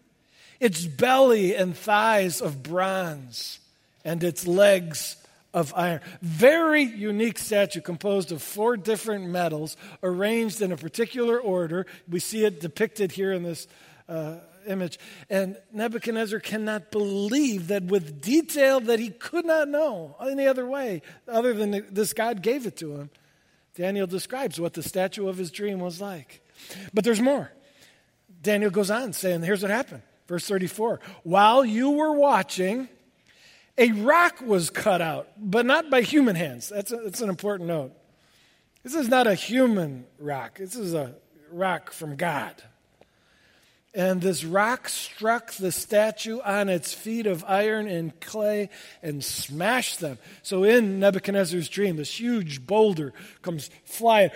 its 0.60 0.88
belly 0.88 1.54
and 1.56 1.78
thighs 1.78 2.42
of 2.42 2.64
bronze, 2.64 3.60
and 4.04 4.24
its 4.24 4.48
legs 4.48 5.18
of 5.54 5.72
iron. 5.76 6.02
Very 6.24 6.82
unique 6.82 7.38
statue 7.38 7.80
composed 7.80 8.32
of 8.32 8.42
four 8.42 8.76
different 8.76 9.28
metals 9.28 9.78
arranged 10.02 10.64
in 10.64 10.72
a 10.72 10.78
particular 10.78 11.40
order. 11.40 11.86
We 12.10 12.20
see 12.20 12.44
it 12.44 12.60
depicted 12.60 13.12
here 13.12 13.32
in 13.32 13.44
this. 13.44 13.68
Uh, 14.10 14.38
image. 14.66 14.98
And 15.30 15.58
Nebuchadnezzar 15.74 16.40
cannot 16.40 16.90
believe 16.90 17.68
that 17.68 17.84
with 17.84 18.22
detail 18.22 18.80
that 18.80 18.98
he 18.98 19.10
could 19.10 19.46
not 19.46 19.68
know 19.68 20.16
any 20.22 20.48
other 20.48 20.66
way 20.66 21.02
other 21.28 21.54
than 21.54 21.86
this 21.92 22.14
God 22.14 22.42
gave 22.42 22.66
it 22.66 22.78
to 22.78 22.96
him. 22.96 23.10
Daniel 23.76 24.08
describes 24.08 24.62
what 24.62 24.74
the 24.74 24.82
statue 24.82 25.28
of 25.28 25.36
his 25.36 25.52
dream 25.52 25.80
was 25.80 26.00
like. 26.00 26.43
But 26.94 27.04
there's 27.04 27.22
more. 27.22 27.52
Daniel 28.42 28.72
goes 28.72 28.92
on 28.92 29.14
saying, 29.14 29.42
here's 29.42 29.62
what 29.62 29.72
happened. 29.72 30.02
Verse 30.28 30.48
34 30.48 31.00
While 31.24 31.66
you 31.66 31.92
were 31.92 32.14
watching, 32.14 32.90
a 33.78 33.92
rock 33.92 34.42
was 34.42 34.70
cut 34.70 35.02
out, 35.02 35.30
but 35.38 35.66
not 35.66 35.90
by 35.90 36.02
human 36.02 36.36
hands. 36.36 36.70
That's, 36.70 36.92
a, 36.92 36.98
that's 36.98 37.22
an 37.22 37.30
important 37.30 37.68
note. 37.68 37.94
This 38.84 38.94
is 38.94 39.08
not 39.08 39.28
a 39.28 39.34
human 39.34 40.06
rock, 40.20 40.58
this 40.60 40.76
is 40.76 40.94
a 40.94 41.16
rock 41.52 41.92
from 41.92 42.16
God. 42.16 42.62
And 43.96 44.22
this 44.22 44.44
rock 44.44 44.90
struck 44.90 45.52
the 45.54 45.72
statue 45.72 46.40
on 46.40 46.68
its 46.68 46.96
feet 46.96 47.28
of 47.28 47.46
iron 47.48 47.88
and 47.88 48.20
clay 48.20 48.70
and 49.04 49.24
smashed 49.24 50.00
them. 50.00 50.18
So 50.42 50.64
in 50.64 51.00
Nebuchadnezzar's 51.00 51.70
dream, 51.70 51.98
this 51.98 52.20
huge 52.20 52.66
boulder 52.66 53.14
comes 53.44 53.70
flying, 53.86 54.32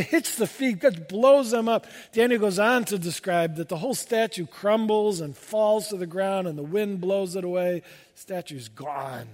hits 0.00 0.36
the 0.36 0.46
feet, 0.46 0.80
just 0.80 1.08
blows 1.08 1.50
them 1.50 1.68
up. 1.68 1.86
Daniel 2.12 2.40
goes 2.40 2.58
on 2.58 2.84
to 2.86 2.98
describe 2.98 3.56
that 3.56 3.68
the 3.68 3.78
whole 3.78 3.94
statue 3.94 4.46
crumbles 4.46 5.20
and 5.20 5.36
falls 5.36 5.88
to 5.88 5.96
the 5.96 6.06
ground, 6.06 6.46
and 6.46 6.58
the 6.58 6.62
wind 6.62 7.00
blows 7.00 7.36
it 7.36 7.44
away. 7.44 7.82
Statue's 8.14 8.68
gone. 8.68 9.28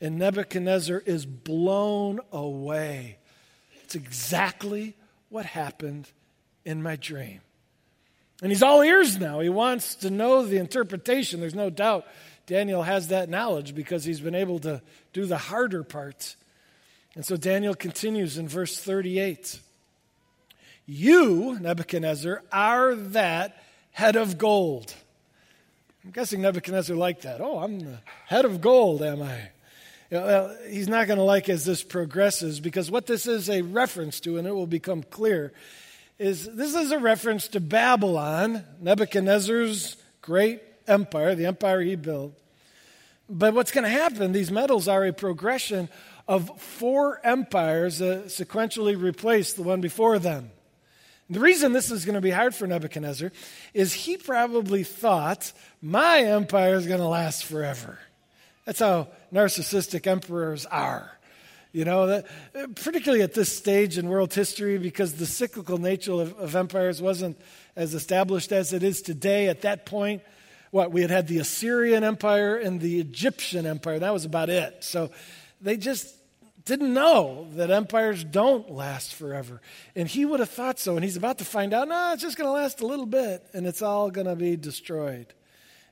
And 0.00 0.18
Nebuchadnezzar 0.18 1.02
is 1.04 1.26
blown 1.26 2.20
away. 2.32 3.18
It's 3.82 3.94
exactly 3.94 4.94
what 5.28 5.46
happened 5.46 6.10
in 6.64 6.82
my 6.82 6.96
dream. 6.96 7.40
And 8.42 8.52
he's 8.52 8.62
all 8.62 8.82
ears 8.82 9.18
now. 9.18 9.40
He 9.40 9.48
wants 9.48 9.96
to 9.96 10.10
know 10.10 10.44
the 10.44 10.58
interpretation. 10.58 11.40
There's 11.40 11.54
no 11.54 11.70
doubt 11.70 12.06
Daniel 12.46 12.82
has 12.82 13.08
that 13.08 13.28
knowledge 13.28 13.74
because 13.74 14.04
he's 14.04 14.20
been 14.20 14.34
able 14.34 14.60
to 14.60 14.80
do 15.12 15.26
the 15.26 15.38
harder 15.38 15.82
parts. 15.82 16.36
And 17.18 17.26
so 17.26 17.36
Daniel 17.36 17.74
continues 17.74 18.38
in 18.38 18.46
verse 18.46 18.78
38 18.78 19.58
You, 20.86 21.58
Nebuchadnezzar, 21.58 22.44
are 22.52 22.94
that 22.94 23.60
head 23.90 24.14
of 24.14 24.38
gold. 24.38 24.94
I'm 26.04 26.12
guessing 26.12 26.42
Nebuchadnezzar 26.42 26.94
liked 26.94 27.22
that. 27.22 27.40
Oh, 27.40 27.58
I'm 27.58 27.80
the 27.80 27.98
head 28.26 28.44
of 28.44 28.60
gold, 28.60 29.02
am 29.02 29.22
I? 29.22 29.50
well, 30.12 30.56
he's 30.68 30.86
not 30.86 31.08
going 31.08 31.18
to 31.18 31.24
like 31.24 31.48
as 31.48 31.64
this 31.64 31.82
progresses 31.82 32.60
because 32.60 32.88
what 32.88 33.06
this 33.06 33.26
is 33.26 33.50
a 33.50 33.62
reference 33.62 34.20
to, 34.20 34.38
and 34.38 34.46
it 34.46 34.54
will 34.54 34.68
become 34.68 35.02
clear, 35.02 35.52
is 36.20 36.48
this 36.54 36.76
is 36.76 36.92
a 36.92 37.00
reference 37.00 37.48
to 37.48 37.58
Babylon, 37.58 38.62
Nebuchadnezzar's 38.80 39.96
great 40.22 40.62
empire, 40.86 41.34
the 41.34 41.46
empire 41.46 41.80
he 41.80 41.96
built. 41.96 42.32
But 43.28 43.54
what's 43.54 43.72
going 43.72 43.82
to 43.82 43.90
happen, 43.90 44.30
these 44.30 44.52
metals 44.52 44.86
are 44.86 45.04
a 45.04 45.12
progression 45.12 45.88
of 46.28 46.60
four 46.60 47.20
empires 47.24 47.98
that 47.98 48.26
sequentially 48.26 49.00
replaced 49.00 49.56
the 49.56 49.62
one 49.62 49.80
before 49.80 50.18
them. 50.18 50.50
The 51.30 51.40
reason 51.40 51.72
this 51.72 51.90
is 51.90 52.04
going 52.04 52.14
to 52.14 52.20
be 52.20 52.30
hard 52.30 52.54
for 52.54 52.66
Nebuchadnezzar 52.66 53.32
is 53.74 53.92
he 53.92 54.16
probably 54.16 54.84
thought, 54.84 55.52
my 55.82 56.20
empire 56.20 56.74
is 56.74 56.86
going 56.86 57.00
to 57.00 57.06
last 57.06 57.44
forever. 57.44 57.98
That's 58.64 58.80
how 58.80 59.08
narcissistic 59.32 60.06
emperors 60.06 60.64
are. 60.66 61.10
You 61.72 61.84
know, 61.84 62.06
that, 62.06 62.26
particularly 62.76 63.22
at 63.22 63.34
this 63.34 63.54
stage 63.54 63.98
in 63.98 64.08
world 64.08 64.32
history, 64.32 64.78
because 64.78 65.14
the 65.14 65.26
cyclical 65.26 65.76
nature 65.76 66.12
of, 66.12 66.38
of 66.38 66.56
empires 66.56 67.00
wasn't 67.02 67.38
as 67.76 67.94
established 67.94 68.52
as 68.52 68.72
it 68.72 68.82
is 68.82 69.02
today. 69.02 69.48
At 69.48 69.62
that 69.62 69.84
point, 69.84 70.22
what 70.70 70.92
we 70.92 71.02
had 71.02 71.10
had 71.10 71.28
the 71.28 71.38
Assyrian 71.38 72.04
Empire 72.04 72.56
and 72.56 72.80
the 72.80 73.00
Egyptian 73.00 73.66
Empire. 73.66 73.98
That 73.98 74.14
was 74.14 74.24
about 74.24 74.48
it. 74.48 74.82
So 74.82 75.10
they 75.60 75.76
just 75.76 76.14
didn't 76.68 76.94
know 76.94 77.48
that 77.54 77.70
empires 77.70 78.22
don't 78.22 78.70
last 78.70 79.14
forever. 79.14 79.60
And 79.96 80.06
he 80.06 80.24
would 80.24 80.38
have 80.40 80.50
thought 80.50 80.78
so. 80.78 80.94
And 80.94 81.04
he's 81.04 81.16
about 81.16 81.38
to 81.38 81.44
find 81.44 81.74
out, 81.74 81.88
no, 81.88 82.12
it's 82.12 82.22
just 82.22 82.36
going 82.36 82.46
to 82.46 82.52
last 82.52 82.80
a 82.80 82.86
little 82.86 83.06
bit 83.06 83.44
and 83.52 83.66
it's 83.66 83.82
all 83.82 84.10
going 84.10 84.28
to 84.28 84.36
be 84.36 84.56
destroyed. 84.56 85.34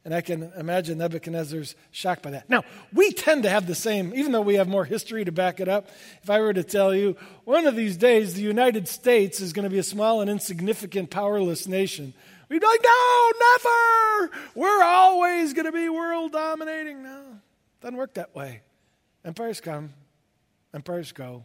And 0.04 0.14
I 0.14 0.20
can 0.20 0.52
imagine 0.56 0.98
Nebuchadnezzar's 0.98 1.74
shocked 1.90 2.22
by 2.22 2.30
that. 2.30 2.48
Now, 2.48 2.62
we 2.92 3.10
tend 3.10 3.42
to 3.42 3.50
have 3.50 3.66
the 3.66 3.74
same, 3.74 4.14
even 4.14 4.30
though 4.30 4.40
we 4.40 4.54
have 4.54 4.68
more 4.68 4.84
history 4.84 5.24
to 5.24 5.32
back 5.32 5.58
it 5.58 5.68
up. 5.68 5.88
If 6.22 6.30
I 6.30 6.38
were 6.38 6.52
to 6.52 6.62
tell 6.62 6.94
you, 6.94 7.16
one 7.42 7.66
of 7.66 7.74
these 7.74 7.96
days, 7.96 8.34
the 8.34 8.42
United 8.42 8.86
States 8.86 9.40
is 9.40 9.52
going 9.52 9.64
to 9.64 9.70
be 9.70 9.80
a 9.80 9.82
small 9.82 10.20
and 10.20 10.30
insignificant, 10.30 11.10
powerless 11.10 11.66
nation, 11.66 12.14
we'd 12.48 12.60
be 12.60 12.66
like, 12.68 12.84
no, 12.84 13.32
never! 13.40 14.30
We're 14.54 14.84
always 14.84 15.54
going 15.54 15.66
to 15.66 15.72
be 15.72 15.88
world 15.88 16.30
dominating. 16.30 17.02
No, 17.02 17.24
doesn't 17.80 17.96
work 17.96 18.14
that 18.14 18.32
way. 18.32 18.60
Empires 19.24 19.60
come, 19.60 19.92
empires 20.76 21.10
go. 21.10 21.44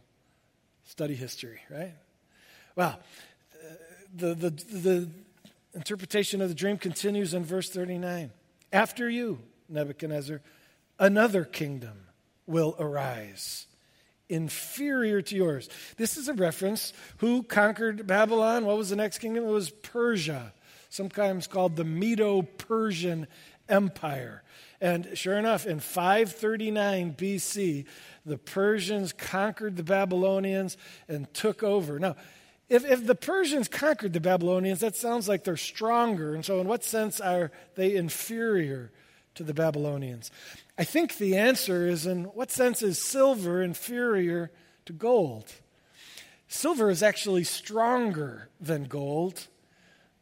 Study 0.84 1.16
history, 1.16 1.62
right? 1.70 1.94
Well, 2.76 3.00
the, 4.14 4.36
the, 4.36 4.50
the 4.50 5.10
interpretation 5.74 6.42
of 6.42 6.50
the 6.50 6.56
dream 6.56 6.78
continues 6.78 7.34
in 7.34 7.46
verse 7.46 7.70
39. 7.70 8.32
After 8.74 9.10
you, 9.10 9.40
Nebuchadnezzar, 9.70 10.42
another 11.00 11.46
kingdom 11.46 12.08
will 12.46 12.76
arise 12.78 13.68
inferior 14.28 15.22
to 15.22 15.36
yours. 15.36 15.70
This 15.98 16.18
is 16.18 16.28
a 16.28 16.34
reference. 16.34 16.92
Who 17.18 17.44
conquered 17.44 18.08
Babylon? 18.08 18.66
What 18.66 18.78
was 18.78 18.90
the 18.90 18.96
next 18.96 19.20
kingdom? 19.20 19.46
It 19.46 19.52
was 19.52 19.70
Persia, 19.70 20.54
sometimes 20.90 21.48
called 21.48 21.78
the 21.78 21.86
Medo 21.86 22.42
Persian 22.42 23.28
Empire. 23.70 24.44
And 24.82 25.10
sure 25.14 25.38
enough, 25.38 25.68
in 25.68 25.80
539 25.80 27.14
BC, 27.14 27.86
the 28.26 28.38
Persians 28.38 29.14
conquered 29.14 29.78
the 29.78 29.84
Babylonians 29.84 30.78
and 31.08 31.32
took 31.34 31.64
over. 31.64 32.00
Now, 32.00 32.16
if, 32.70 32.86
if 32.86 33.06
the 33.06 33.16
Persians 33.16 33.68
conquered 33.68 34.14
the 34.14 34.22
Babylonians, 34.22 34.80
that 34.80 34.96
sounds 34.96 35.28
like 35.28 35.44
they're 35.44 35.58
stronger. 35.58 36.34
And 36.34 36.46
so, 36.46 36.62
in 36.62 36.68
what 36.68 36.84
sense 36.84 37.20
are 37.20 37.52
they 37.76 37.96
inferior 37.96 38.92
to 39.36 39.44
the 39.44 39.54
Babylonians? 39.54 40.32
I 40.78 40.84
think 40.84 41.18
the 41.18 41.36
answer 41.36 41.88
is 41.88 42.06
in 42.06 42.26
what 42.26 42.50
sense 42.50 42.82
is 42.82 43.02
silver 43.02 43.62
inferior 43.62 44.52
to 44.86 44.94
gold? 44.94 45.52
Silver 46.48 46.90
is 46.90 47.04
actually 47.04 47.44
stronger 47.44 48.50
than 48.60 48.86
gold 48.86 49.48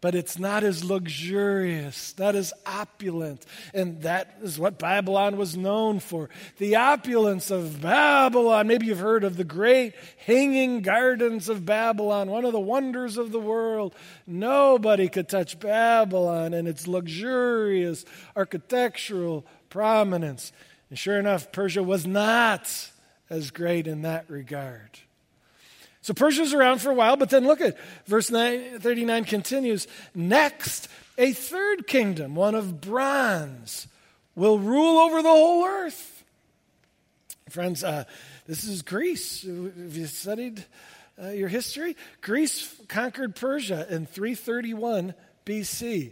but 0.02 0.16
it's 0.16 0.40
not 0.40 0.64
as 0.64 0.84
luxurious, 0.84 2.14
not 2.18 2.36
as 2.36 2.54
opulent. 2.66 3.46
And 3.74 4.02
that 4.04 4.38
is 4.42 4.58
what 4.58 4.80
Babylon 4.80 5.38
was 5.38 5.58
known 5.58 6.00
for. 6.00 6.30
The 6.58 6.78
opulence 6.78 7.52
of 7.52 7.82
Babylon. 7.82 8.68
Maybe 8.68 8.88
you've 8.88 9.00
heard 9.00 9.24
of 9.24 9.36
the 9.36 9.44
great 9.44 9.94
hanging 10.26 10.82
gardens 10.82 11.50
of 11.50 11.66
Babylon, 11.66 12.30
one 12.30 12.46
of 12.46 12.54
the 12.54 12.60
wonders 12.60 13.18
of 13.18 13.32
the 13.32 13.40
world. 13.40 13.94
Nobody 14.26 15.10
could 15.10 15.28
touch 15.28 15.60
Babylon 15.60 16.54
and 16.54 16.68
its 16.68 16.88
luxurious 16.88 18.06
architectural 18.36 19.46
prominence. 19.70 20.52
And 20.90 20.98
sure 20.98 21.20
enough, 21.20 21.52
Persia 21.52 21.84
was 21.84 22.08
not 22.08 22.92
as 23.30 23.52
great 23.52 23.86
in 23.86 24.04
that 24.04 24.30
regard. 24.30 25.00
So 26.02 26.14
Persia's 26.14 26.54
around 26.54 26.80
for 26.80 26.92
a 26.92 26.96
while, 26.96 27.18
but 27.18 27.30
then 27.30 27.46
look 27.46 27.62
at 27.62 27.78
verse 28.06 28.30
39 28.30 29.26
continues. 29.26 29.88
Next, 30.16 30.88
a 31.18 31.34
third 31.34 31.88
kingdom, 31.88 32.36
one 32.36 32.56
of 32.56 32.80
bronze, 32.80 33.88
will 34.36 34.60
rule 34.60 35.00
over 35.00 35.22
the 35.22 35.30
whole 35.30 35.66
earth. 35.66 36.24
Friends, 37.50 37.84
uh, 37.84 38.06
this 38.48 38.64
is 38.64 38.82
Greece. 38.82 39.44
Have 39.44 39.98
you 39.98 40.06
studied 40.06 40.64
uh, 41.22 41.30
your 41.30 41.50
history? 41.50 41.98
Greece 42.22 42.74
conquered 42.88 43.36
Persia 43.36 43.86
in 43.90 44.06
331 44.06 45.14
BC. 45.46 46.12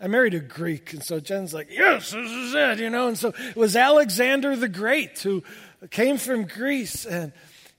I 0.00 0.06
married 0.08 0.34
a 0.34 0.40
Greek, 0.40 0.92
and 0.94 1.04
so 1.04 1.20
Jen's 1.20 1.52
like, 1.52 1.68
yes, 1.70 2.10
this 2.10 2.30
is 2.30 2.54
it, 2.54 2.78
you 2.80 2.90
know. 2.90 3.08
And 3.08 3.18
so 3.18 3.32
it 3.50 3.56
was 3.56 3.76
Alexander 3.76 4.56
the 4.56 4.68
Great 4.68 5.18
who 5.20 5.44
came 5.90 6.16
from 6.16 6.44
Greece 6.44 7.04
and 7.04 7.32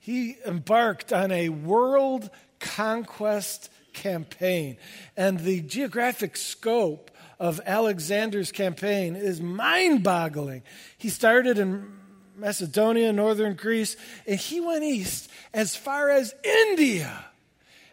he 0.04 0.36
embarked 0.46 1.14
on 1.14 1.32
a 1.32 1.48
world 1.48 2.30
conquest 2.60 3.70
campaign. 3.94 4.76
And 5.16 5.40
the 5.40 5.62
geographic 5.62 6.36
scope 6.36 7.10
of 7.40 7.62
Alexander's 7.66 8.52
campaign 8.52 9.16
is 9.16 9.40
mind 9.40 10.04
boggling. 10.04 10.64
He 10.98 11.08
started 11.08 11.58
in 11.58 11.90
Macedonia, 12.36 13.14
northern 13.14 13.56
Greece, 13.56 13.96
and 14.28 14.38
he 14.38 14.60
went 14.60 14.84
east 14.84 15.32
as 15.54 15.78
far 15.78 16.10
as 16.10 16.36
India, 16.44 17.24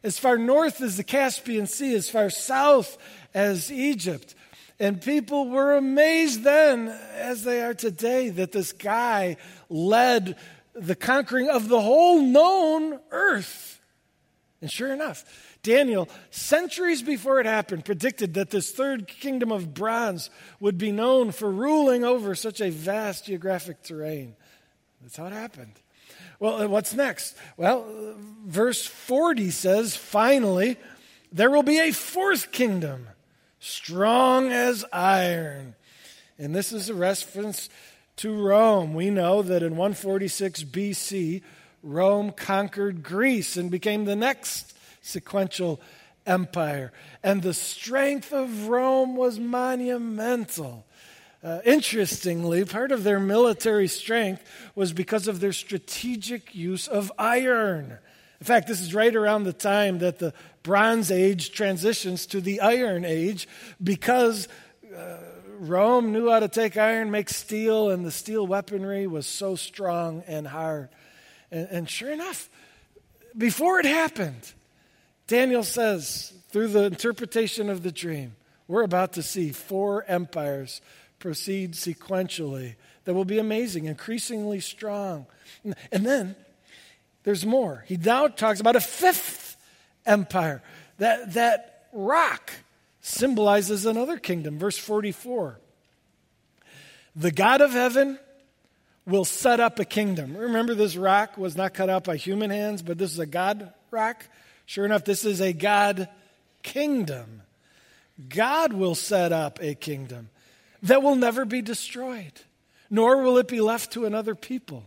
as 0.03 0.19
far 0.19 0.37
north 0.37 0.81
as 0.81 0.97
the 0.97 1.05
Caspian 1.05 1.69
Sea, 1.69 1.95
as 1.95 2.11
far 2.11 2.29
south 2.29 2.99
as 3.35 3.71
Egypt. 3.71 4.35
And 4.81 5.01
people 5.01 5.49
were 5.49 5.77
amazed 5.77 6.43
then, 6.43 6.89
as 7.15 7.45
they 7.45 7.63
are 7.63 7.75
today, 7.75 8.31
that 8.31 8.51
this 8.51 8.73
guy 8.73 9.37
led 9.69 10.37
the 10.75 10.95
conquering 10.95 11.49
of 11.49 11.69
the 11.69 11.81
whole 11.81 12.21
known 12.23 13.01
earth. 13.11 13.81
And 14.61 14.71
sure 14.71 14.93
enough, 14.93 15.25
Daniel, 15.63 16.09
centuries 16.31 17.03
before 17.03 17.41
it 17.41 17.47
happened, 17.47 17.85
predicted 17.85 18.35
that 18.35 18.51
this 18.51 18.71
third 18.71 19.07
kingdom 19.07 19.53
of 19.53 19.75
bronze 19.75 20.31
would 20.59 20.79
be 20.79 20.93
known 20.93 21.33
for 21.33 21.51
ruling 21.51 22.05
over 22.05 22.35
such 22.35 22.61
a 22.61 22.71
vast 22.71 23.27
geographic 23.27 23.83
terrain. 23.83 24.37
That's 25.03 25.17
how 25.17 25.27
it 25.27 25.33
happened. 25.33 25.81
Well, 26.39 26.63
uh, 26.63 26.69
what's 26.69 26.95
next? 26.95 27.37
Well, 27.57 27.87
verse 28.47 28.87
40 28.87 29.51
says, 29.51 29.97
finally, 29.97 30.77
there 31.33 31.51
will 31.51 31.63
be 31.63 31.79
a 31.79 31.93
fourth 31.93 32.53
kingdom, 32.53 33.07
strong 33.59 34.51
as 34.51 34.85
iron. 34.93 35.75
And 36.39 36.55
this 36.55 36.73
is 36.73 36.89
a 36.89 36.95
reference 36.95 37.69
to 38.21 38.35
Rome. 38.35 38.93
We 38.93 39.09
know 39.09 39.41
that 39.41 39.63
in 39.63 39.77
146 39.77 40.65
BC, 40.65 41.41
Rome 41.83 42.33
conquered 42.33 43.03
Greece 43.03 43.57
and 43.57 43.71
became 43.71 44.05
the 44.05 44.15
next 44.15 44.77
sequential 45.01 45.81
empire. 46.27 46.93
And 47.23 47.43
the 47.43 47.55
strength 47.55 48.31
of 48.35 48.69
Rome 48.69 49.17
was 49.17 49.39
monumental. 49.39 50.85
Uh, 51.43 51.61
interestingly, 51.65 52.63
part 52.67 52.93
of 52.93 53.05
their 53.05 53.19
military 53.19 53.89
strength 53.89 54.45
was 54.75 54.93
because 54.93 55.27
of 55.27 55.41
their 55.41 55.55
strategic 55.55 56.55
use 56.55 56.87
of 56.87 57.11
iron. 57.19 57.99
In 58.39 58.45
fact, 58.45 58.69
this 58.69 58.83
is 58.83 58.95
right 58.95 59.17
around 59.17 59.45
the 59.45 59.55
time 59.55 60.01
that 60.01 60.19
the 60.19 60.35
Bronze 60.63 61.11
Age 61.11 61.53
transitions 61.53 62.27
to 62.27 62.43
the 62.43 62.61
Iron 62.61 63.07
Age 63.07 63.49
because 63.83 64.47
uh, 64.95 65.17
Rome 65.61 66.11
knew 66.13 66.31
how 66.31 66.41
to 66.41 66.49
take 66.49 66.79
iron, 66.79 67.11
make 67.11 67.29
steel, 67.29 67.91
and 67.91 68.05
the 68.05 68.11
steel 68.11 68.47
weaponry 68.47 69.07
was 69.07 69.27
so 69.27 69.57
strong 69.57 70.25
and 70.27 70.47
hard. 70.47 70.89
And, 71.51 71.69
and 71.71 71.91
sure 71.91 72.11
enough, 72.11 72.49
before 73.37 73.79
it 73.79 73.85
happened, 73.85 74.53
Daniel 75.27 75.63
says, 75.63 76.33
through 76.49 76.69
the 76.69 76.85
interpretation 76.85 77.69
of 77.69 77.83
the 77.83 77.93
dream, 77.93 78.37
we're 78.69 78.85
about 78.85 79.13
to 79.13 79.23
see 79.23 79.53
four 79.53 80.05
empires 80.09 80.81
proceed 81.19 81.75
sequentially 81.75 82.77
that 83.05 83.13
will 83.13 83.27
be 83.27 83.39
amazing, 83.39 83.85
increasingly 83.85 84.61
strong. 84.61 85.27
And 85.93 86.07
then 86.07 86.37
there's 87.25 87.45
more. 87.45 87.85
He 87.87 87.99
now 87.99 88.29
talks 88.29 88.61
about 88.61 88.77
a 88.77 88.81
fifth 88.81 89.59
empire, 90.07 90.63
that, 90.97 91.35
that 91.35 91.89
rock 91.93 92.51
symbolizes 93.01 93.87
another 93.87 94.19
kingdom. 94.19 94.59
Verse 94.59 94.79
44 94.79 95.59
The 97.17 97.33
God 97.33 97.61
of 97.61 97.73
heaven 97.73 98.19
will 99.07 99.25
set 99.25 99.61
up 99.61 99.79
a 99.79 99.85
kingdom. 99.85 100.37
Remember, 100.37 100.75
this 100.75 100.97
rock 100.97 101.37
was 101.37 101.57
not 101.57 101.75
cut 101.75 101.91
out 101.91 102.05
by 102.05 102.17
human 102.17 102.51
hands, 102.51 102.83
but 102.83 102.99
this 102.99 103.13
is 103.13 103.19
a 103.19 103.27
God 103.27 103.73
rock. 103.91 104.25
Sure 104.67 104.85
enough, 104.85 105.05
this 105.05 105.25
is 105.25 105.41
a 105.41 105.53
God 105.53 106.09
kingdom. 106.63 107.43
God 108.29 108.73
will 108.73 108.95
set 108.95 109.33
up 109.33 109.59
a 109.63 109.75
kingdom 109.75 110.29
that 110.83 111.03
will 111.03 111.17
never 111.17 111.45
be 111.45 111.63
destroyed, 111.63 112.33
nor 112.89 113.23
will 113.23 113.39
it 113.39 113.49
be 113.49 113.61
left 113.61 113.93
to 113.93 114.05
another 114.05 114.35
people. 114.35 114.85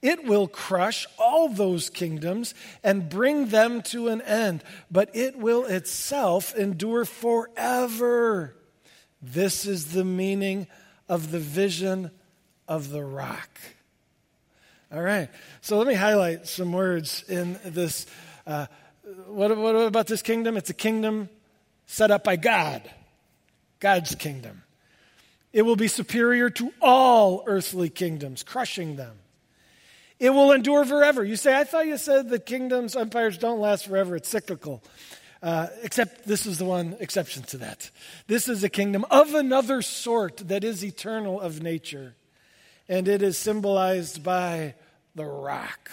It 0.00 0.24
will 0.24 0.46
crush 0.46 1.06
all 1.18 1.48
those 1.48 1.90
kingdoms 1.90 2.54
and 2.84 3.08
bring 3.08 3.48
them 3.48 3.82
to 3.82 4.08
an 4.08 4.22
end, 4.22 4.62
but 4.90 5.14
it 5.14 5.36
will 5.36 5.64
itself 5.64 6.54
endure 6.54 7.04
forever. 7.04 8.54
This 9.20 9.66
is 9.66 9.92
the 9.92 10.04
meaning 10.04 10.68
of 11.08 11.32
the 11.32 11.40
vision 11.40 12.12
of 12.68 12.90
the 12.90 13.04
rock. 13.04 13.58
All 14.92 15.02
right, 15.02 15.28
so 15.60 15.76
let 15.76 15.86
me 15.86 15.94
highlight 15.94 16.46
some 16.46 16.72
words 16.72 17.24
in 17.28 17.58
this. 17.64 18.06
Uh, 18.46 18.66
what, 19.26 19.56
what 19.56 19.74
about 19.74 20.06
this 20.06 20.22
kingdom? 20.22 20.56
It's 20.56 20.70
a 20.70 20.74
kingdom 20.74 21.28
set 21.86 22.10
up 22.10 22.22
by 22.22 22.36
God, 22.36 22.88
God's 23.80 24.14
kingdom. 24.14 24.62
It 25.52 25.62
will 25.62 25.76
be 25.76 25.88
superior 25.88 26.50
to 26.50 26.72
all 26.80 27.42
earthly 27.46 27.88
kingdoms, 27.88 28.42
crushing 28.42 28.96
them. 28.96 29.16
It 30.18 30.30
will 30.30 30.52
endure 30.52 30.84
forever. 30.84 31.24
You 31.24 31.36
say, 31.36 31.54
I 31.54 31.64
thought 31.64 31.86
you 31.86 31.96
said 31.96 32.28
that 32.30 32.46
kingdoms, 32.46 32.96
empires 32.96 33.38
don't 33.38 33.60
last 33.60 33.86
forever. 33.86 34.16
It's 34.16 34.28
cyclical. 34.28 34.82
Uh, 35.40 35.68
except 35.82 36.26
this 36.26 36.46
is 36.46 36.58
the 36.58 36.64
one 36.64 36.96
exception 36.98 37.44
to 37.44 37.58
that. 37.58 37.90
This 38.26 38.48
is 38.48 38.64
a 38.64 38.68
kingdom 38.68 39.04
of 39.10 39.34
another 39.34 39.82
sort 39.82 40.38
that 40.48 40.64
is 40.64 40.84
eternal 40.84 41.40
of 41.40 41.62
nature. 41.62 42.16
And 42.88 43.06
it 43.06 43.22
is 43.22 43.38
symbolized 43.38 44.24
by 44.24 44.74
the 45.14 45.24
rock. 45.24 45.90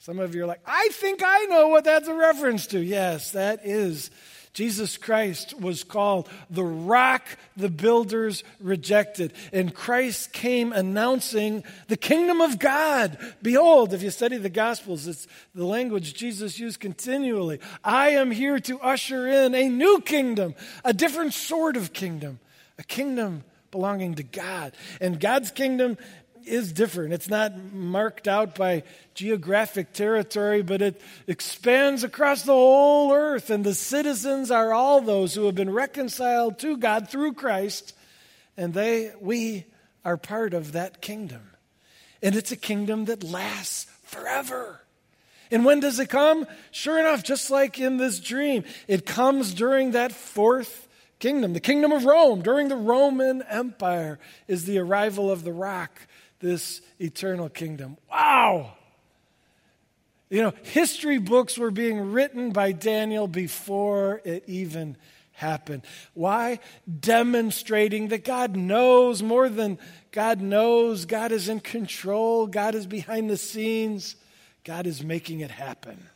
Some 0.00 0.18
of 0.18 0.34
you 0.34 0.42
are 0.42 0.46
like, 0.46 0.62
I 0.66 0.88
think 0.92 1.22
I 1.24 1.44
know 1.44 1.68
what 1.68 1.84
that's 1.84 2.08
a 2.08 2.14
reference 2.14 2.66
to. 2.68 2.80
Yes, 2.80 3.32
that 3.32 3.60
is 3.64 4.10
Jesus 4.56 4.96
Christ 4.96 5.60
was 5.60 5.84
called 5.84 6.30
the 6.48 6.64
rock 6.64 7.26
the 7.58 7.68
builders 7.68 8.42
rejected. 8.58 9.34
And 9.52 9.74
Christ 9.74 10.32
came 10.32 10.72
announcing 10.72 11.62
the 11.88 11.98
kingdom 11.98 12.40
of 12.40 12.58
God. 12.58 13.18
Behold, 13.42 13.92
if 13.92 14.02
you 14.02 14.08
study 14.08 14.38
the 14.38 14.48
Gospels, 14.48 15.06
it's 15.06 15.26
the 15.54 15.66
language 15.66 16.14
Jesus 16.14 16.58
used 16.58 16.80
continually. 16.80 17.60
I 17.84 18.12
am 18.12 18.30
here 18.30 18.58
to 18.60 18.80
usher 18.80 19.28
in 19.28 19.54
a 19.54 19.68
new 19.68 20.00
kingdom, 20.00 20.54
a 20.86 20.94
different 20.94 21.34
sort 21.34 21.76
of 21.76 21.92
kingdom, 21.92 22.38
a 22.78 22.82
kingdom 22.82 23.44
belonging 23.70 24.14
to 24.14 24.22
God. 24.22 24.72
And 25.02 25.20
God's 25.20 25.50
kingdom 25.50 25.98
is 26.46 26.72
different. 26.72 27.12
It's 27.12 27.28
not 27.28 27.72
marked 27.72 28.28
out 28.28 28.54
by 28.54 28.84
geographic 29.14 29.92
territory, 29.92 30.62
but 30.62 30.82
it 30.82 31.00
expands 31.26 32.04
across 32.04 32.42
the 32.42 32.52
whole 32.52 33.12
earth. 33.12 33.50
And 33.50 33.64
the 33.64 33.74
citizens 33.74 34.50
are 34.50 34.72
all 34.72 35.00
those 35.00 35.34
who 35.34 35.46
have 35.46 35.54
been 35.54 35.72
reconciled 35.72 36.58
to 36.60 36.76
God 36.76 37.08
through 37.08 37.34
Christ. 37.34 37.94
And 38.56 38.72
they, 38.72 39.12
we 39.20 39.66
are 40.04 40.16
part 40.16 40.54
of 40.54 40.72
that 40.72 41.02
kingdom. 41.02 41.50
And 42.22 42.34
it's 42.34 42.52
a 42.52 42.56
kingdom 42.56 43.06
that 43.06 43.22
lasts 43.22 43.86
forever. 44.04 44.80
And 45.50 45.64
when 45.64 45.80
does 45.80 45.98
it 45.98 46.08
come? 46.08 46.46
Sure 46.70 46.98
enough, 46.98 47.22
just 47.22 47.50
like 47.50 47.78
in 47.78 47.98
this 47.98 48.20
dream, 48.20 48.64
it 48.88 49.06
comes 49.06 49.54
during 49.54 49.92
that 49.92 50.12
fourth 50.12 50.88
kingdom, 51.18 51.52
the 51.52 51.60
kingdom 51.60 51.92
of 51.92 52.04
Rome. 52.04 52.42
During 52.42 52.68
the 52.68 52.76
Roman 52.76 53.42
Empire 53.42 54.18
is 54.48 54.64
the 54.64 54.78
arrival 54.78 55.30
of 55.30 55.44
the 55.44 55.52
rock 55.52 56.00
this 56.46 56.80
eternal 57.00 57.48
kingdom. 57.48 57.96
Wow! 58.10 58.72
You 60.30 60.42
know, 60.42 60.52
history 60.62 61.18
books 61.18 61.56
were 61.58 61.70
being 61.70 62.12
written 62.12 62.50
by 62.50 62.72
Daniel 62.72 63.28
before 63.28 64.20
it 64.24 64.44
even 64.46 64.96
happened. 65.32 65.82
Why? 66.14 66.60
Demonstrating 67.00 68.08
that 68.08 68.24
God 68.24 68.56
knows 68.56 69.22
more 69.22 69.48
than 69.48 69.78
God 70.10 70.40
knows. 70.40 71.04
God 71.04 71.30
is 71.30 71.48
in 71.48 71.60
control, 71.60 72.46
God 72.46 72.74
is 72.74 72.86
behind 72.86 73.30
the 73.30 73.36
scenes, 73.36 74.16
God 74.64 74.86
is 74.86 75.02
making 75.02 75.40
it 75.40 75.50
happen. 75.50 76.08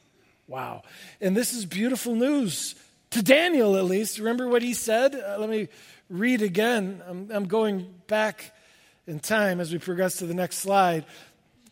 Wow. 0.48 0.82
And 1.20 1.36
this 1.36 1.52
is 1.52 1.64
beautiful 1.64 2.16
news 2.16 2.74
to 3.10 3.22
Daniel, 3.22 3.76
at 3.76 3.84
least. 3.84 4.18
Remember 4.18 4.48
what 4.48 4.62
he 4.62 4.74
said? 4.74 5.14
Uh, 5.14 5.36
let 5.38 5.48
me 5.48 5.68
read 6.08 6.42
again. 6.42 7.02
I'm, 7.06 7.30
I'm 7.30 7.44
going 7.46 7.94
back 8.08 8.52
in 9.10 9.20
time 9.20 9.60
as 9.60 9.72
we 9.72 9.78
progress 9.78 10.16
to 10.16 10.26
the 10.26 10.34
next 10.34 10.58
slide. 10.58 11.04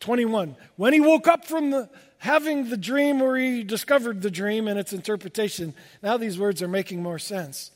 21. 0.01 0.57
When 0.77 0.93
he 0.93 1.01
woke 1.01 1.27
up 1.27 1.47
from 1.47 1.71
the, 1.71 1.89
having 2.19 2.69
the 2.69 2.77
dream 2.77 3.21
where 3.21 3.37
he 3.37 3.63
discovered 3.63 4.21
the 4.21 4.31
dream 4.31 4.69
and 4.69 4.79
its 4.79 4.93
interpretation, 4.93 5.75
now 6.03 6.17
these 6.17 6.39
words 6.39 6.63
are 6.63 6.69
making 6.69 7.03
more 7.03 7.19
sense. 7.19 7.71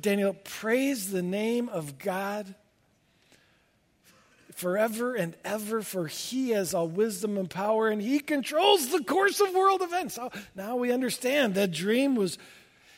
Daniel, 0.00 0.34
praise 0.44 1.10
the 1.10 1.22
name 1.22 1.68
of 1.68 1.98
God 1.98 2.54
forever 4.54 5.14
and 5.14 5.36
ever, 5.44 5.82
for 5.82 6.06
he 6.06 6.50
has 6.50 6.74
all 6.74 6.88
wisdom 6.88 7.36
and 7.36 7.48
power 7.48 7.88
and 7.88 8.00
he 8.02 8.18
controls 8.18 8.88
the 8.88 9.04
course 9.04 9.40
of 9.40 9.54
world 9.54 9.82
events. 9.82 10.18
Now 10.54 10.76
we 10.76 10.90
understand 10.90 11.54
that 11.54 11.70
dream 11.70 12.14
was, 12.14 12.38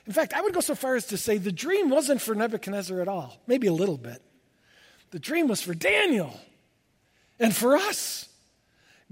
in 0.06 0.12
fact, 0.12 0.32
I 0.32 0.40
would 0.40 0.54
go 0.54 0.60
so 0.60 0.74
far 0.74 0.96
as 0.96 1.06
to 1.08 1.16
say 1.16 1.38
the 1.38 1.52
dream 1.52 1.90
wasn't 1.90 2.20
for 2.20 2.34
Nebuchadnezzar 2.34 3.00
at 3.00 3.08
all, 3.08 3.36
maybe 3.46 3.66
a 3.66 3.72
little 3.72 3.98
bit. 3.98 4.22
The 5.10 5.18
dream 5.18 5.48
was 5.48 5.60
for 5.60 5.74
Daniel 5.74 6.38
and 7.38 7.54
for 7.54 7.76
us. 7.76 8.28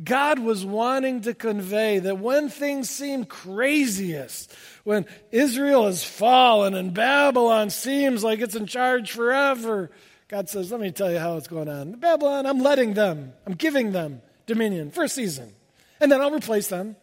God 0.03 0.39
was 0.39 0.65
wanting 0.65 1.23
to 1.23 1.35
convey 1.35 1.99
that 1.99 2.19
when 2.19 2.49
things 2.49 2.89
seem 2.89 3.25
craziest, 3.25 4.55
when 4.85 5.07
Israel 5.33 5.87
has 5.87 6.05
fallen 6.05 6.75
and 6.75 6.95
Babylon 6.95 7.71
seems 7.71 8.23
like 8.23 8.39
it's 8.39 8.55
in 8.55 8.67
charge 8.67 9.11
forever, 9.11 9.91
God 10.29 10.49
says, 10.49 10.71
Let 10.71 10.81
me 10.81 10.93
tell 10.93 11.11
you 11.11 11.19
how 11.19 11.37
it's 11.37 11.49
going 11.49 11.69
on. 11.69 11.93
Babylon, 11.93 12.47
I'm 12.47 12.61
letting 12.61 12.95
them, 12.95 13.33
I'm 13.45 13.55
giving 13.55 13.91
them 13.91 14.23
dominion 14.47 14.93
for 14.93 15.03
a 15.03 15.09
season. 15.09 15.53
And 16.01 16.13
then 16.13 16.21
I'll 16.21 16.31
replace 16.31 16.69
them 16.69 16.95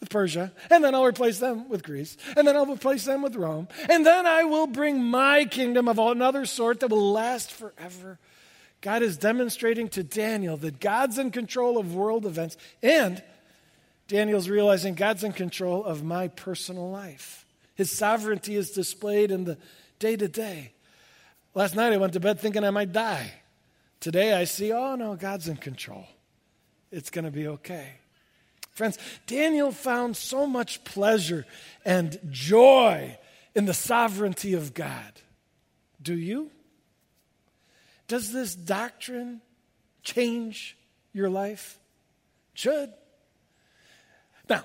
with 0.00 0.10
Persia, 0.10 0.52
and 0.70 0.82
then 0.84 0.94
I'll 0.94 1.04
replace 1.04 1.38
them 1.38 1.68
with 1.68 1.82
Greece, 1.82 2.16
and 2.36 2.46
then 2.46 2.56
I'll 2.56 2.66
replace 2.66 3.04
them 3.04 3.22
with 3.22 3.36
Rome, 3.36 3.68
and 3.88 4.06
then 4.06 4.26
I 4.26 4.44
will 4.44 4.66
bring 4.66 5.02
my 5.02 5.44
kingdom 5.44 5.88
of 5.88 5.98
another 5.98 6.46
sort 6.46 6.80
that 6.80 6.90
will 6.90 7.12
last 7.12 7.52
forever. 7.52 8.18
God 8.80 9.02
is 9.02 9.16
demonstrating 9.16 9.88
to 9.90 10.04
Daniel 10.04 10.56
that 10.58 10.78
God's 10.78 11.18
in 11.18 11.30
control 11.30 11.78
of 11.78 11.94
world 11.94 12.26
events, 12.26 12.56
and 12.82 13.22
Daniel's 14.06 14.48
realizing 14.48 14.94
God's 14.94 15.24
in 15.24 15.32
control 15.32 15.84
of 15.84 16.04
my 16.04 16.28
personal 16.28 16.90
life. 16.90 17.44
His 17.74 17.90
sovereignty 17.90 18.56
is 18.56 18.70
displayed 18.70 19.30
in 19.30 19.44
the 19.44 19.58
day 19.98 20.16
to 20.16 20.28
day. 20.28 20.72
Last 21.54 21.74
night 21.74 21.92
I 21.92 21.96
went 21.96 22.12
to 22.12 22.20
bed 22.20 22.40
thinking 22.40 22.64
I 22.64 22.70
might 22.70 22.92
die. 22.92 23.32
Today 24.00 24.32
I 24.32 24.44
see, 24.44 24.72
oh 24.72 24.94
no, 24.94 25.16
God's 25.16 25.48
in 25.48 25.56
control. 25.56 26.06
It's 26.90 27.10
going 27.10 27.24
to 27.24 27.30
be 27.30 27.48
okay. 27.48 27.94
Friends, 28.78 28.96
Daniel 29.26 29.72
found 29.72 30.16
so 30.16 30.46
much 30.46 30.84
pleasure 30.84 31.44
and 31.84 32.18
joy 32.30 33.18
in 33.54 33.64
the 33.64 33.74
sovereignty 33.74 34.54
of 34.54 34.72
God. 34.72 35.20
Do 36.00 36.14
you? 36.14 36.50
Does 38.06 38.32
this 38.32 38.54
doctrine 38.54 39.42
change 40.02 40.76
your 41.12 41.28
life? 41.28 41.78
should. 42.58 42.92
Now, 44.48 44.64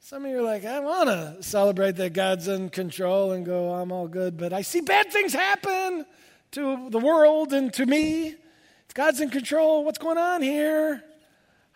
some 0.00 0.24
of 0.24 0.30
you 0.30 0.38
are 0.38 0.42
like, 0.42 0.64
I 0.64 0.80
want 0.80 1.08
to 1.08 1.42
celebrate 1.42 1.96
that 1.96 2.12
God's 2.12 2.48
in 2.48 2.70
control 2.70 3.30
and 3.30 3.46
go, 3.46 3.72
I'm 3.72 3.92
all 3.92 4.08
good, 4.08 4.36
but 4.36 4.52
I 4.52 4.62
see 4.62 4.80
bad 4.80 5.12
things 5.12 5.32
happen 5.32 6.06
to 6.52 6.90
the 6.90 6.98
world 6.98 7.52
and 7.52 7.72
to 7.74 7.86
me. 7.86 8.28
If 8.28 8.94
God's 8.94 9.20
in 9.20 9.30
control, 9.30 9.84
what's 9.84 9.98
going 9.98 10.18
on 10.18 10.42
here? 10.42 11.04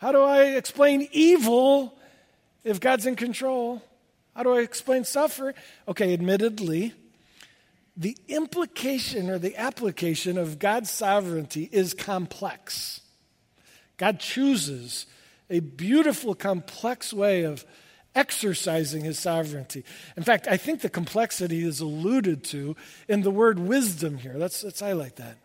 How 0.05 0.13
do 0.13 0.21
I 0.21 0.43
explain 0.57 1.09
evil 1.13 1.97
if 2.63 2.79
God's 2.79 3.07
in 3.07 3.17
control? 3.17 3.83
How 4.37 4.43
do 4.43 4.53
I 4.53 4.61
explain 4.61 5.05
suffering? 5.05 5.55
Okay, 5.89 6.13
admittedly, 6.13 6.93
the 7.97 8.15
implication 8.29 9.31
or 9.31 9.39
the 9.39 9.57
application 9.57 10.37
of 10.37 10.59
God's 10.59 10.91
sovereignty 10.91 11.71
is 11.73 11.95
complex. 11.95 13.01
God 13.97 14.21
chooses 14.21 15.07
a 15.49 15.61
beautiful, 15.61 16.35
complex 16.35 17.15
way 17.15 17.45
of 17.45 17.65
exercising 18.15 19.05
his 19.05 19.19
sovereignty. 19.19 19.87
In 20.19 20.23
fact, 20.23 20.47
I 20.47 20.59
think 20.59 20.83
the 20.83 20.91
complexity 20.91 21.65
is 21.65 21.81
alluded 21.81 22.45
to 22.45 22.77
in 23.09 23.23
the 23.23 23.31
word 23.31 23.59
wisdom 23.59 24.19
here. 24.19 24.35
Let's, 24.37 24.63
let's 24.63 24.81
highlight 24.81 25.17
that. 25.17 25.39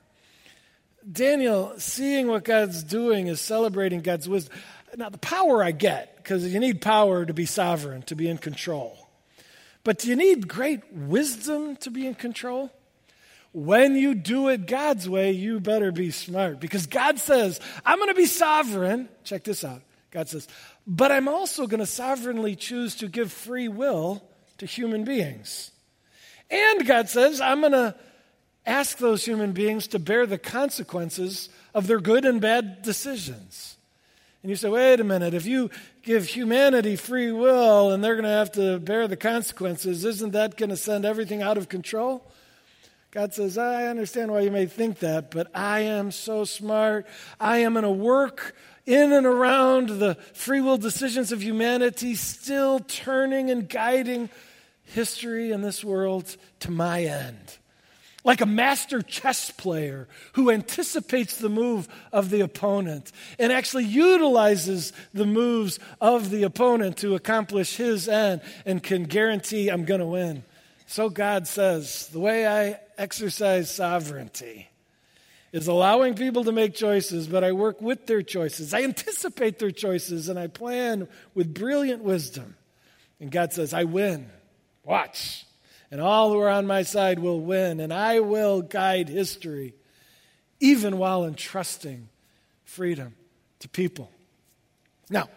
Daniel, 1.09 1.73
seeing 1.77 2.27
what 2.27 2.43
God's 2.43 2.83
doing, 2.83 3.27
is 3.27 3.41
celebrating 3.41 4.01
God's 4.01 4.27
wisdom. 4.27 4.57
Now, 4.95 5.09
the 5.09 5.17
power 5.17 5.63
I 5.63 5.71
get, 5.71 6.17
because 6.17 6.51
you 6.51 6.59
need 6.59 6.81
power 6.81 7.25
to 7.25 7.33
be 7.33 7.45
sovereign, 7.45 8.01
to 8.03 8.15
be 8.15 8.27
in 8.27 8.37
control. 8.37 8.97
But 9.83 9.99
do 9.99 10.09
you 10.09 10.15
need 10.15 10.47
great 10.47 10.91
wisdom 10.93 11.75
to 11.77 11.91
be 11.91 12.05
in 12.05 12.15
control? 12.15 12.71
When 13.51 13.95
you 13.95 14.13
do 14.13 14.49
it 14.49 14.67
God's 14.67 15.09
way, 15.09 15.31
you 15.31 15.59
better 15.59 15.91
be 15.91 16.11
smart 16.11 16.59
because 16.59 16.85
God 16.85 17.17
says, 17.17 17.59
I'm 17.85 17.97
going 17.97 18.09
to 18.09 18.15
be 18.15 18.27
sovereign. 18.27 19.09
Check 19.23 19.43
this 19.43 19.63
out 19.63 19.81
God 20.11 20.27
says. 20.27 20.47
But 20.87 21.11
I'm 21.11 21.27
also 21.27 21.67
going 21.67 21.79
to 21.79 21.85
sovereignly 21.85 22.55
choose 22.55 22.95
to 22.95 23.07
give 23.07 23.31
free 23.31 23.67
will 23.67 24.23
to 24.57 24.65
human 24.65 25.03
beings. 25.03 25.71
And 26.49 26.85
God 26.85 27.09
says, 27.09 27.41
I'm 27.41 27.61
going 27.61 27.73
to 27.73 27.95
ask 28.65 28.97
those 28.97 29.25
human 29.25 29.51
beings 29.51 29.87
to 29.87 29.99
bear 29.99 30.25
the 30.25 30.37
consequences 30.37 31.49
of 31.73 31.87
their 31.87 31.99
good 31.99 32.25
and 32.25 32.41
bad 32.41 32.81
decisions. 32.81 33.77
And 34.41 34.49
you 34.49 34.55
say, 34.55 34.69
wait 34.69 34.99
a 34.99 35.03
minute, 35.03 35.33
if 35.33 35.45
you 35.45 35.69
give 36.01 36.25
humanity 36.25 36.95
free 36.95 37.31
will 37.31 37.91
and 37.91 38.03
they're 38.03 38.15
going 38.15 38.23
to 38.23 38.29
have 38.29 38.51
to 38.53 38.79
bear 38.79 39.07
the 39.07 39.17
consequences, 39.17 40.05
isn't 40.05 40.31
that 40.31 40.55
going 40.55 40.69
to 40.69 40.77
send 40.77 41.03
everything 41.03 41.41
out 41.41 41.57
of 41.57 41.67
control? 41.67 42.25
God 43.11 43.33
says, 43.33 43.57
I 43.57 43.87
understand 43.87 44.31
why 44.31 44.41
you 44.41 44.51
may 44.51 44.65
think 44.65 44.99
that, 44.99 45.31
but 45.31 45.47
I 45.53 45.81
am 45.81 46.11
so 46.11 46.45
smart. 46.45 47.07
I 47.39 47.59
am 47.59 47.73
going 47.73 47.83
to 47.83 47.89
work 47.89 48.55
in 48.85 49.11
and 49.11 49.25
around 49.25 49.89
the 49.89 50.15
free 50.33 50.61
will 50.61 50.77
decisions 50.77 51.31
of 51.31 51.43
humanity, 51.43 52.15
still 52.15 52.79
turning 52.79 53.49
and 53.49 53.67
guiding 53.67 54.29
history 54.83 55.51
in 55.51 55.61
this 55.61 55.83
world 55.83 56.37
to 56.61 56.71
my 56.71 57.03
end 57.03 57.58
like 58.23 58.41
a 58.41 58.45
master 58.45 59.01
chess 59.01 59.49
player 59.51 60.07
who 60.33 60.51
anticipates 60.51 61.37
the 61.37 61.49
move 61.49 61.87
of 62.11 62.29
the 62.29 62.41
opponent 62.41 63.11
and 63.37 63.51
actually 63.51 63.85
utilizes 63.85 64.91
the 65.13 65.25
moves 65.25 65.79
of 66.01 66.29
the 66.29 66.43
opponent 66.43 66.97
to 66.97 67.15
accomplish 67.15 67.77
his 67.77 68.07
end 68.09 68.41
and 68.65 68.83
can 68.83 69.03
guarantee 69.03 69.69
I'm 69.69 69.85
going 69.85 70.01
to 70.01 70.05
win. 70.05 70.43
So 70.85 71.09
God 71.09 71.47
says, 71.47 72.07
the 72.07 72.19
way 72.19 72.47
I 72.47 72.79
exercise 72.97 73.73
sovereignty 73.73 74.67
is 75.51 75.67
allowing 75.67 76.15
people 76.15 76.43
to 76.43 76.51
make 76.51 76.75
choices, 76.75 77.27
but 77.27 77.43
I 77.43 77.53
work 77.53 77.81
with 77.81 78.05
their 78.05 78.21
choices. 78.21 78.73
I 78.73 78.83
anticipate 78.83 79.59
their 79.59 79.71
choices 79.71 80.29
and 80.29 80.37
I 80.37 80.47
plan 80.47 81.07
with 81.33 81.53
brilliant 81.53 82.03
wisdom. 82.03 82.55
And 83.19 83.31
God 83.31 83.53
says, 83.53 83.73
I 83.73 83.85
win. 83.85 84.29
Watch 84.83 85.45
and 85.91 85.99
all 86.01 86.31
who 86.31 86.39
are 86.39 86.49
on 86.49 86.67
my 86.67 86.83
side 86.83 87.19
will 87.19 87.39
win, 87.39 87.79
and 87.79 87.93
I 87.93 88.19
will 88.19 88.61
guide 88.61 89.09
history, 89.09 89.73
even 90.59 90.97
while 90.97 91.25
entrusting 91.25 92.09
freedom 92.63 93.15
to 93.59 93.69
people. 93.69 94.11
Now, 95.09 95.29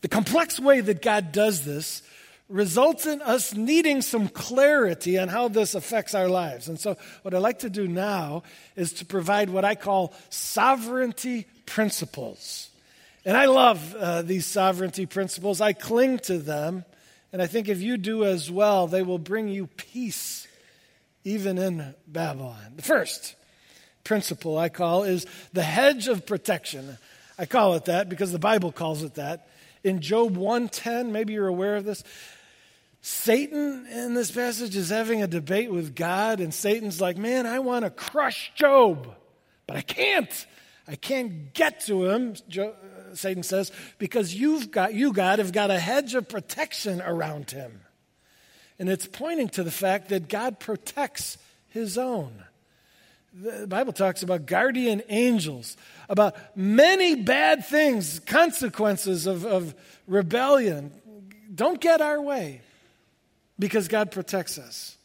the 0.00 0.08
complex 0.08 0.58
way 0.58 0.80
that 0.80 1.02
God 1.02 1.32
does 1.32 1.64
this 1.64 2.02
results 2.48 3.04
in 3.06 3.20
us 3.22 3.54
needing 3.54 4.00
some 4.00 4.28
clarity 4.28 5.18
on 5.18 5.28
how 5.28 5.48
this 5.48 5.74
affects 5.74 6.14
our 6.14 6.28
lives. 6.28 6.68
And 6.68 6.80
so, 6.80 6.96
what 7.22 7.34
I'd 7.34 7.38
like 7.38 7.58
to 7.60 7.70
do 7.70 7.86
now 7.86 8.42
is 8.74 8.94
to 8.94 9.04
provide 9.04 9.50
what 9.50 9.64
I 9.64 9.74
call 9.74 10.14
sovereignty 10.30 11.46
principles. 11.66 12.70
And 13.24 13.36
I 13.36 13.46
love 13.46 13.94
uh, 13.94 14.22
these 14.22 14.46
sovereignty 14.46 15.04
principles, 15.04 15.60
I 15.60 15.74
cling 15.74 16.18
to 16.20 16.38
them 16.38 16.84
and 17.32 17.42
I 17.42 17.46
think 17.46 17.68
if 17.68 17.80
you 17.80 17.96
do 17.96 18.24
as 18.24 18.50
well, 18.50 18.86
they 18.86 19.02
will 19.02 19.18
bring 19.18 19.48
you 19.48 19.66
peace 19.66 20.46
even 21.24 21.58
in 21.58 21.94
Babylon. 22.06 22.74
The 22.76 22.82
first 22.82 23.34
principle 24.04 24.56
I 24.56 24.70
call 24.70 25.04
is 25.04 25.26
the 25.52 25.62
hedge 25.62 26.08
of 26.08 26.24
protection. 26.24 26.96
I 27.38 27.46
call 27.46 27.74
it 27.74 27.84
that 27.84 28.08
because 28.08 28.32
the 28.32 28.38
Bible 28.38 28.72
calls 28.72 29.02
it 29.02 29.14
that. 29.14 29.48
In 29.84 30.00
Job 30.00 30.36
110, 30.36 31.12
maybe 31.12 31.34
you're 31.34 31.46
aware 31.46 31.76
of 31.76 31.84
this. 31.84 32.02
Satan 33.00 33.86
in 33.86 34.14
this 34.14 34.30
passage 34.30 34.74
is 34.74 34.90
having 34.90 35.22
a 35.22 35.28
debate 35.28 35.70
with 35.70 35.94
God, 35.94 36.40
and 36.40 36.52
Satan's 36.52 37.00
like, 37.00 37.16
Man, 37.16 37.46
I 37.46 37.60
want 37.60 37.84
to 37.84 37.90
crush 37.90 38.50
Job, 38.54 39.14
but 39.66 39.76
I 39.76 39.82
can't. 39.82 40.46
I 40.88 40.96
can't 40.96 41.52
get 41.52 41.80
to 41.82 42.06
him. 42.06 42.34
Satan 43.14 43.42
says, 43.42 43.72
because 43.98 44.34
you've 44.34 44.70
got, 44.70 44.94
you, 44.94 45.12
God, 45.12 45.38
have 45.38 45.52
got 45.52 45.70
a 45.70 45.78
hedge 45.78 46.14
of 46.14 46.28
protection 46.28 47.00
around 47.00 47.50
him. 47.50 47.80
And 48.78 48.88
it's 48.88 49.06
pointing 49.06 49.48
to 49.50 49.62
the 49.62 49.70
fact 49.70 50.10
that 50.10 50.28
God 50.28 50.60
protects 50.60 51.38
his 51.68 51.96
own. 51.96 52.44
The 53.32 53.66
Bible 53.66 53.92
talks 53.92 54.22
about 54.22 54.46
guardian 54.46 55.02
angels, 55.08 55.76
about 56.08 56.36
many 56.56 57.14
bad 57.14 57.64
things, 57.64 58.20
consequences 58.20 59.26
of, 59.26 59.44
of 59.46 59.74
rebellion. 60.06 60.92
Don't 61.54 61.80
get 61.80 62.00
our 62.00 62.20
way 62.20 62.62
because 63.58 63.88
God 63.88 64.10
protects 64.10 64.58
us. 64.58 64.97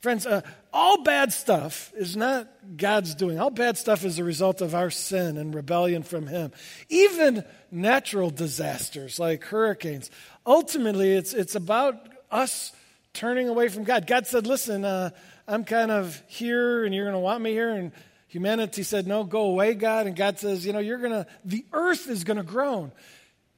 Friends, 0.00 0.26
uh, 0.26 0.40
all 0.72 1.02
bad 1.02 1.30
stuff 1.30 1.92
is 1.94 2.16
not 2.16 2.48
God's 2.76 3.14
doing. 3.14 3.38
All 3.38 3.50
bad 3.50 3.76
stuff 3.76 4.02
is 4.02 4.18
a 4.18 4.24
result 4.24 4.62
of 4.62 4.74
our 4.74 4.90
sin 4.90 5.36
and 5.36 5.54
rebellion 5.54 6.02
from 6.02 6.26
Him. 6.26 6.52
Even 6.88 7.44
natural 7.70 8.30
disasters 8.30 9.18
like 9.18 9.44
hurricanes, 9.44 10.10
ultimately, 10.46 11.12
it's, 11.12 11.34
it's 11.34 11.54
about 11.54 12.08
us 12.30 12.72
turning 13.12 13.50
away 13.50 13.68
from 13.68 13.84
God. 13.84 14.06
God 14.06 14.26
said, 14.26 14.46
Listen, 14.46 14.86
uh, 14.86 15.10
I'm 15.46 15.64
kind 15.64 15.90
of 15.90 16.22
here 16.28 16.84
and 16.84 16.94
you're 16.94 17.04
going 17.04 17.14
to 17.14 17.18
want 17.18 17.42
me 17.42 17.50
here. 17.50 17.74
And 17.74 17.92
humanity 18.26 18.82
said, 18.84 19.06
No, 19.06 19.24
go 19.24 19.42
away, 19.42 19.74
God. 19.74 20.06
And 20.06 20.16
God 20.16 20.38
says, 20.38 20.64
You 20.64 20.72
know, 20.72 20.78
you're 20.78 20.98
going 20.98 21.12
to, 21.12 21.26
the 21.44 21.66
earth 21.74 22.08
is 22.08 22.24
going 22.24 22.38
to 22.38 22.42
groan. 22.42 22.92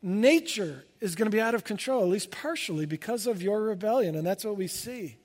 Nature 0.02 0.84
is 1.00 1.14
going 1.14 1.30
to 1.30 1.34
be 1.34 1.40
out 1.40 1.54
of 1.54 1.62
control, 1.62 2.02
at 2.02 2.08
least 2.08 2.32
partially, 2.32 2.86
because 2.86 3.28
of 3.28 3.40
your 3.42 3.62
rebellion. 3.62 4.16
And 4.16 4.26
that's 4.26 4.44
what 4.44 4.56
we 4.56 4.66
see. 4.66 5.18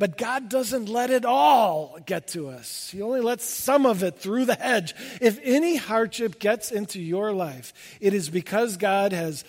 But 0.00 0.16
God 0.16 0.48
doesn't 0.48 0.88
let 0.88 1.10
it 1.10 1.26
all 1.26 1.98
get 2.06 2.28
to 2.28 2.48
us. 2.48 2.88
He 2.88 3.02
only 3.02 3.20
lets 3.20 3.44
some 3.44 3.84
of 3.84 4.02
it 4.02 4.18
through 4.18 4.46
the 4.46 4.54
hedge. 4.54 4.94
If 5.20 5.38
any 5.42 5.76
hardship 5.76 6.38
gets 6.38 6.72
into 6.72 6.98
your 6.98 7.34
life, 7.34 7.74
it 8.00 8.14
is 8.14 8.30
because 8.30 8.78
God 8.78 9.12
has 9.12 9.44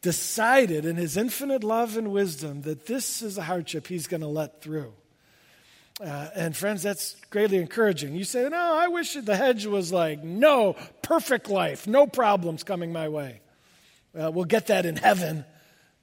decided 0.00 0.84
in 0.84 0.94
his 0.94 1.16
infinite 1.16 1.64
love 1.64 1.96
and 1.96 2.12
wisdom 2.12 2.62
that 2.62 2.86
this 2.86 3.20
is 3.20 3.36
a 3.36 3.42
hardship 3.42 3.88
he's 3.88 4.06
going 4.06 4.20
to 4.20 4.28
let 4.28 4.62
through. 4.62 4.92
Uh, 6.00 6.28
and 6.36 6.56
friends, 6.56 6.84
that's 6.84 7.16
greatly 7.30 7.56
encouraging. 7.56 8.14
You 8.14 8.22
say, 8.22 8.48
No, 8.48 8.76
I 8.76 8.86
wish 8.86 9.14
the 9.14 9.34
hedge 9.34 9.66
was 9.66 9.92
like, 9.92 10.22
no, 10.22 10.76
perfect 11.02 11.50
life, 11.50 11.88
no 11.88 12.06
problems 12.06 12.62
coming 12.62 12.92
my 12.92 13.08
way. 13.08 13.40
Uh, 14.16 14.30
we'll 14.30 14.44
get 14.44 14.68
that 14.68 14.86
in 14.86 14.94
heaven, 14.94 15.44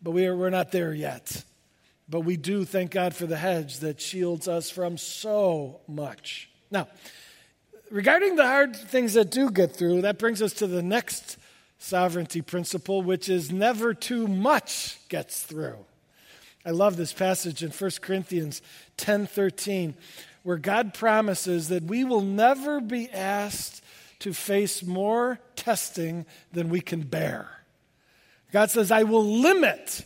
but 0.03 0.11
we 0.11 0.25
are, 0.25 0.35
we're 0.35 0.49
not 0.49 0.73
there 0.73 0.93
yet. 0.93 1.45
But 2.09 2.21
we 2.21 2.37
do 2.37 2.65
thank 2.65 2.91
God 2.91 3.15
for 3.15 3.27
the 3.27 3.37
hedge 3.37 3.79
that 3.79 4.01
shields 4.01 4.47
us 4.47 4.69
from 4.69 4.97
so 4.97 5.81
much. 5.87 6.49
Now, 6.71 6.87
regarding 7.91 8.35
the 8.35 8.47
hard 8.47 8.75
things 8.75 9.13
that 9.13 9.29
do 9.29 9.51
get 9.51 9.75
through, 9.75 10.01
that 10.01 10.17
brings 10.17 10.41
us 10.41 10.53
to 10.53 10.67
the 10.67 10.81
next 10.81 11.37
sovereignty 11.77 12.41
principle, 12.41 13.01
which 13.01 13.29
is 13.29 13.51
never 13.51 13.93
too 13.93 14.27
much 14.27 14.97
gets 15.07 15.43
through. 15.43 15.77
I 16.65 16.71
love 16.71 16.97
this 16.97 17.13
passage 17.13 17.63
in 17.63 17.71
1 17.71 18.01
Corinthians 18.01 18.61
10:13 18.97 19.93
where 20.43 20.57
God 20.57 20.93
promises 20.93 21.69
that 21.69 21.83
we 21.83 22.03
will 22.03 22.21
never 22.21 22.79
be 22.79 23.09
asked 23.11 23.83
to 24.19 24.33
face 24.33 24.83
more 24.83 25.39
testing 25.55 26.25
than 26.51 26.69
we 26.69 26.81
can 26.81 27.01
bear. 27.01 27.49
God 28.51 28.71
says, 28.71 28.91
I 28.91 29.03
will 29.03 29.23
limit 29.23 30.05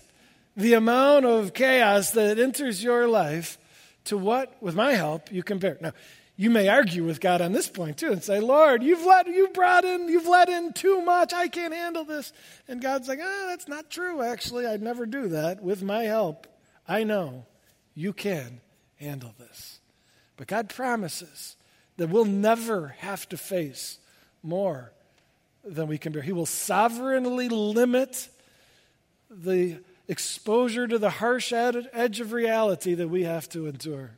the 0.56 0.74
amount 0.74 1.26
of 1.26 1.54
chaos 1.54 2.12
that 2.12 2.40
enters 2.40 2.84
your 2.84 3.08
life 3.08 3.58
to 4.06 4.18
what, 4.18 4.62
with 4.62 4.76
my 4.76 4.94
help, 4.94 5.32
you 5.32 5.44
bear. 5.44 5.78
Now, 5.82 5.94
you 6.36 6.50
may 6.50 6.68
argue 6.68 7.06
with 7.06 7.22
God 7.22 7.42
on 7.42 7.52
this 7.52 7.70
point 7.70 7.98
too 7.98 8.12
and 8.12 8.24
say, 8.24 8.40
Lord, 8.40 8.82
you've 8.82 9.06
let 9.06 9.28
you 9.28 9.50
brought 9.50 9.86
in, 9.86 10.10
you've 10.10 10.28
let 10.28 10.50
in 10.50 10.74
too 10.74 11.02
much. 11.02 11.32
I 11.32 11.48
can't 11.48 11.74
handle 11.74 12.04
this. 12.04 12.34
And 12.68 12.82
God's 12.82 13.08
like, 13.08 13.20
ah, 13.22 13.46
that's 13.48 13.68
not 13.68 13.92
true, 13.92 14.22
actually. 14.22 14.66
I'd 14.66 14.82
never 14.82 15.06
do 15.06 15.30
that. 15.30 15.62
With 15.62 15.84
my 15.84 16.04
help, 16.04 16.48
I 16.88 17.04
know 17.04 17.46
you 17.94 18.14
can 18.14 18.62
handle 18.96 19.34
this. 19.38 19.80
But 20.36 20.48
God 20.48 20.70
promises 20.70 21.56
that 21.98 22.10
we'll 22.10 22.26
never 22.26 22.96
have 23.00 23.30
to 23.30 23.38
face 23.38 24.00
more 24.42 24.92
than 25.64 25.88
we 25.88 26.00
can 26.00 26.12
bear. 26.12 26.24
He 26.24 26.34
will 26.34 26.48
sovereignly 26.48 27.48
limit 27.48 28.28
the 29.30 29.78
exposure 30.14 30.88
to 30.88 31.00
the 31.00 31.10
harsh 31.10 31.52
edge 31.52 32.20
of 32.20 32.32
reality 32.32 32.94
that 32.94 33.08
we 33.08 33.24
have 33.24 33.50
to 33.50 33.66
endure. 33.66 34.12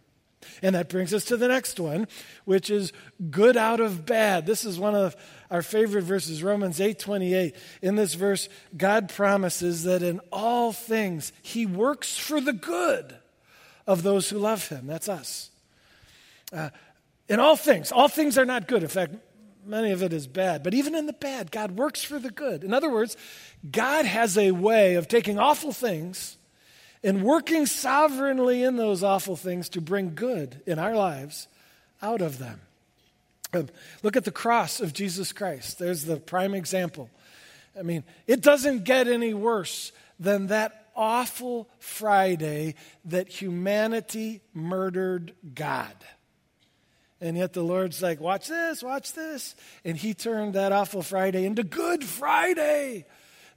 And 0.62 0.75
that 0.75 0.89
brings 0.89 1.13
us 1.13 1.23
to 1.25 1.38
the 1.38 1.47
next 1.47 1.79
one, 1.79 2.08
which 2.43 2.69
is 2.69 2.91
good 3.31 3.55
out 3.55 3.79
of 3.79 4.05
bad. 4.05 4.45
This 4.45 4.65
is 4.65 4.77
one 4.77 4.93
of 4.93 5.15
our 5.49 5.62
favorite 5.62 6.03
verses, 6.03 6.43
Romans 6.43 6.81
8:28. 6.81 7.55
In 7.81 7.95
this 7.95 8.13
verse, 8.13 8.49
God 8.75 9.08
promises 9.08 9.84
that 9.86 10.03
in 10.03 10.19
all 10.34 10.73
things 10.73 11.31
he 11.41 11.65
works 11.65 12.17
for 12.17 12.41
the 12.41 12.53
good 12.53 13.15
of 13.88 14.03
those 14.03 14.29
who 14.29 14.38
love 14.38 14.67
him. 14.67 14.86
That's 14.86 15.08
us. 15.08 15.49
Uh, 16.51 16.71
in 17.29 17.39
all 17.39 17.55
things, 17.55 17.91
all 17.91 18.10
things 18.10 18.38
are 18.38 18.45
not 18.45 18.67
good. 18.67 18.84
In 18.84 18.89
fact, 18.89 19.15
many 19.65 19.91
of 19.91 20.04
it 20.04 20.13
is 20.13 20.28
bad. 20.28 20.63
But 20.63 20.73
even 20.73 20.95
in 20.95 21.06
the 21.06 21.13
bad, 21.13 21.51
God 21.51 21.71
works 21.71 22.04
for 22.04 22.19
the 22.19 22.32
good. 22.32 22.63
In 22.63 22.73
other 22.73 22.89
words, 22.89 23.17
God 23.69 24.06
has 24.06 24.38
a 24.38 24.51
way 24.51 24.95
of 24.95 25.08
taking 25.08 25.39
awful 25.39 25.71
things 25.71 26.38
and 27.04 27.23
working 27.23 27.65
sovereignly 27.65 28.63
in 28.63 28.78
those 28.78 29.04
awful 29.04 29.36
things 29.36 29.69
to 29.69 29.82
bring 29.82 30.15
good 30.15 30.62
in 30.65 30.80
our 30.80 30.95
lives 30.95 31.47
out 32.01 32.21
of 32.21 32.39
them. 32.39 32.62
Um, 33.54 33.69
look 34.04 34.17
at 34.17 34.25
the 34.25 34.32
cross 34.32 34.80
of 34.80 34.91
Jesus 34.91 35.32
Christ. 35.32 35.80
There's 35.80 36.04
the 36.04 36.17
prime 36.17 36.54
example. 36.54 37.10
I 37.78 37.84
mean, 37.84 38.04
it 38.28 38.41
doesn't 38.41 38.84
get 38.84 39.08
any 39.08 39.34
worse 39.34 39.91
than 40.19 40.47
that 40.47 40.88
awful 40.95 41.69
Friday 41.80 42.75
that 43.06 43.28
humanity 43.28 44.41
murdered 44.54 45.34
God. 45.54 45.93
And 47.25 47.35
yet 47.35 47.53
the 47.53 47.63
Lord's 47.63 48.03
like, 48.03 48.19
watch 48.19 48.47
this, 48.47 48.83
watch 48.83 49.13
this. 49.13 49.55
And 49.83 49.97
He 49.97 50.13
turned 50.13 50.53
that 50.53 50.71
awful 50.71 51.01
Friday 51.01 51.45
into 51.45 51.63
Good 51.63 52.03
Friday, 52.03 53.05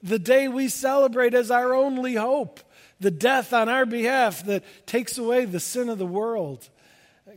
the 0.02 0.18
day 0.18 0.48
we 0.48 0.68
celebrate 0.68 1.34
as 1.34 1.50
our 1.50 1.74
only 1.74 2.14
hope, 2.14 2.60
the 2.98 3.10
death 3.10 3.52
on 3.52 3.68
our 3.68 3.84
behalf 3.84 4.44
that 4.46 4.64
takes 4.86 5.18
away 5.18 5.44
the 5.44 5.60
sin 5.60 5.90
of 5.90 5.98
the 5.98 6.06
world. 6.06 6.66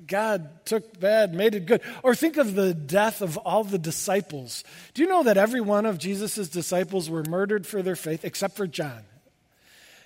God 0.07 0.65
took 0.65 0.97
bad, 1.01 1.33
made 1.33 1.53
it 1.53 1.65
good. 1.65 1.81
Or 2.01 2.15
think 2.15 2.37
of 2.37 2.55
the 2.55 2.73
death 2.73 3.21
of 3.21 3.35
all 3.37 3.65
the 3.65 3.77
disciples. 3.77 4.63
Do 4.93 5.01
you 5.01 5.09
know 5.09 5.23
that 5.23 5.37
every 5.37 5.59
one 5.59 5.85
of 5.85 5.97
Jesus' 5.97 6.47
disciples 6.47 7.09
were 7.09 7.25
murdered 7.25 7.67
for 7.67 7.81
their 7.81 7.97
faith 7.97 8.23
except 8.23 8.55
for 8.55 8.67
John? 8.67 9.03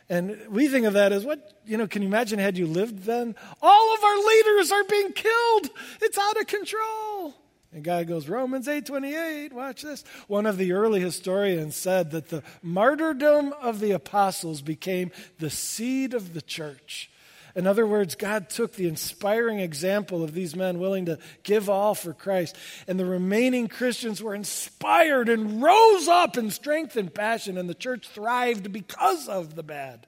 And 0.08 0.38
we 0.50 0.68
think 0.68 0.86
of 0.86 0.94
that 0.94 1.12
as 1.12 1.26
what, 1.26 1.54
you 1.66 1.78
know, 1.78 1.88
can 1.88 2.02
you 2.02 2.08
imagine 2.08 2.38
had 2.38 2.58
you 2.58 2.68
lived 2.68 3.04
then? 3.04 3.36
All 3.62 3.94
of 3.94 4.04
our 4.04 4.18
leaders 4.18 4.72
are 4.72 4.84
being 4.84 5.14
killed. 5.14 5.70
It's 6.02 6.18
out 6.18 6.40
of 6.40 6.48
control. 6.48 7.34
And 7.72 7.84
God 7.84 8.08
goes, 8.08 8.30
Romans 8.30 8.68
8:28, 8.68 9.52
watch 9.52 9.82
this. 9.82 10.06
One 10.28 10.46
of 10.46 10.58
the 10.58 10.72
early 10.72 11.02
historians 11.02 11.76
said 11.76 12.12
that 12.12 12.30
the 12.30 12.44
martyrdom 12.62 13.52
of 13.62 13.82
the 13.82 13.92
apostles 13.92 14.62
became 14.62 15.12
the 15.40 15.50
seed 15.50 16.14
of 16.14 16.34
the 16.34 16.42
church. 16.42 17.10
In 17.56 17.68
other 17.68 17.88
words, 17.88 18.16
God 18.16 18.50
took 18.50 18.74
the 18.74 18.88
inspiring 18.88 19.60
example 19.60 20.24
of 20.24 20.34
these 20.34 20.56
men 20.56 20.78
willing 20.78 21.06
to 21.06 21.18
give 21.44 21.70
all 21.70 21.96
for 21.96 22.14
Christ, 22.14 22.58
and 22.86 23.00
the 23.00 23.06
remaining 23.06 23.70
Christians 23.70 24.22
were 24.22 24.36
inspired 24.36 25.30
and 25.30 25.62
rose 25.62 26.08
up 26.10 26.38
in 26.38 26.52
strength 26.52 26.98
and 26.98 27.14
passion, 27.14 27.58
and 27.58 27.70
the 27.70 27.74
church 27.74 28.10
thrived 28.10 28.74
because 28.74 29.30
of 29.30 29.56
the 29.56 29.64
bad. 29.64 30.06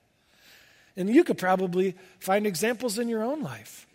And 0.98 1.10
you 1.10 1.24
could 1.24 1.38
probably 1.38 1.96
find 2.20 2.46
examples 2.46 3.00
in 3.00 3.08
your 3.08 3.24
own 3.24 3.42
life 3.42 3.88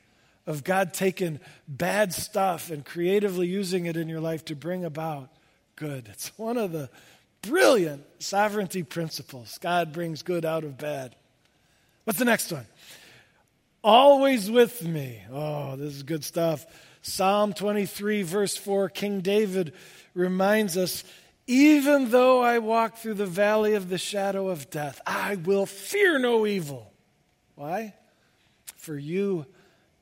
of 0.47 0.65
God 0.65 0.95
taking 0.95 1.39
bad 1.69 2.15
stuff 2.15 2.71
and 2.71 2.85
creatively 2.85 3.47
using 3.47 3.87
it 3.87 3.97
in 3.97 4.09
your 4.09 4.21
life 4.21 4.45
to 4.47 4.57
bring 4.57 4.85
about 4.85 5.29
good. 5.77 6.09
It's 6.11 6.37
one 6.39 6.57
of 6.57 6.73
the 6.73 6.89
brilliant 7.43 8.05
sovereignty 8.19 8.83
principles. 8.83 9.59
God 9.59 9.93
brings 9.93 10.23
good 10.23 10.45
out 10.45 10.65
of 10.65 10.79
bad. 10.79 11.15
What's 12.05 12.19
the 12.19 12.25
next 12.25 12.51
one? 12.51 12.67
Always 13.83 14.51
with 14.51 14.83
me. 14.83 15.21
Oh, 15.31 15.77
this 15.77 15.95
is 15.95 16.03
good 16.03 16.25
stuff. 16.25 16.67
Psalm 17.03 17.53
23, 17.53 18.23
verse 18.23 18.57
4, 18.57 18.89
King 18.89 19.21
David 19.21 19.73
reminds 20.15 20.77
us 20.77 21.05
even 21.47 22.11
though 22.11 22.41
I 22.41 22.59
walk 22.59 22.97
through 22.97 23.15
the 23.15 23.27
valley 23.27 23.75
of 23.75 23.89
the 23.89 23.99
shadow 23.99 24.49
of 24.49 24.71
death, 24.71 25.01
I 25.07 25.37
will 25.37 25.67
fear 25.67 26.19
no 26.19 26.47
evil. 26.47 26.93
Why? 27.57 27.95
For 28.77 28.97
you 28.97 29.47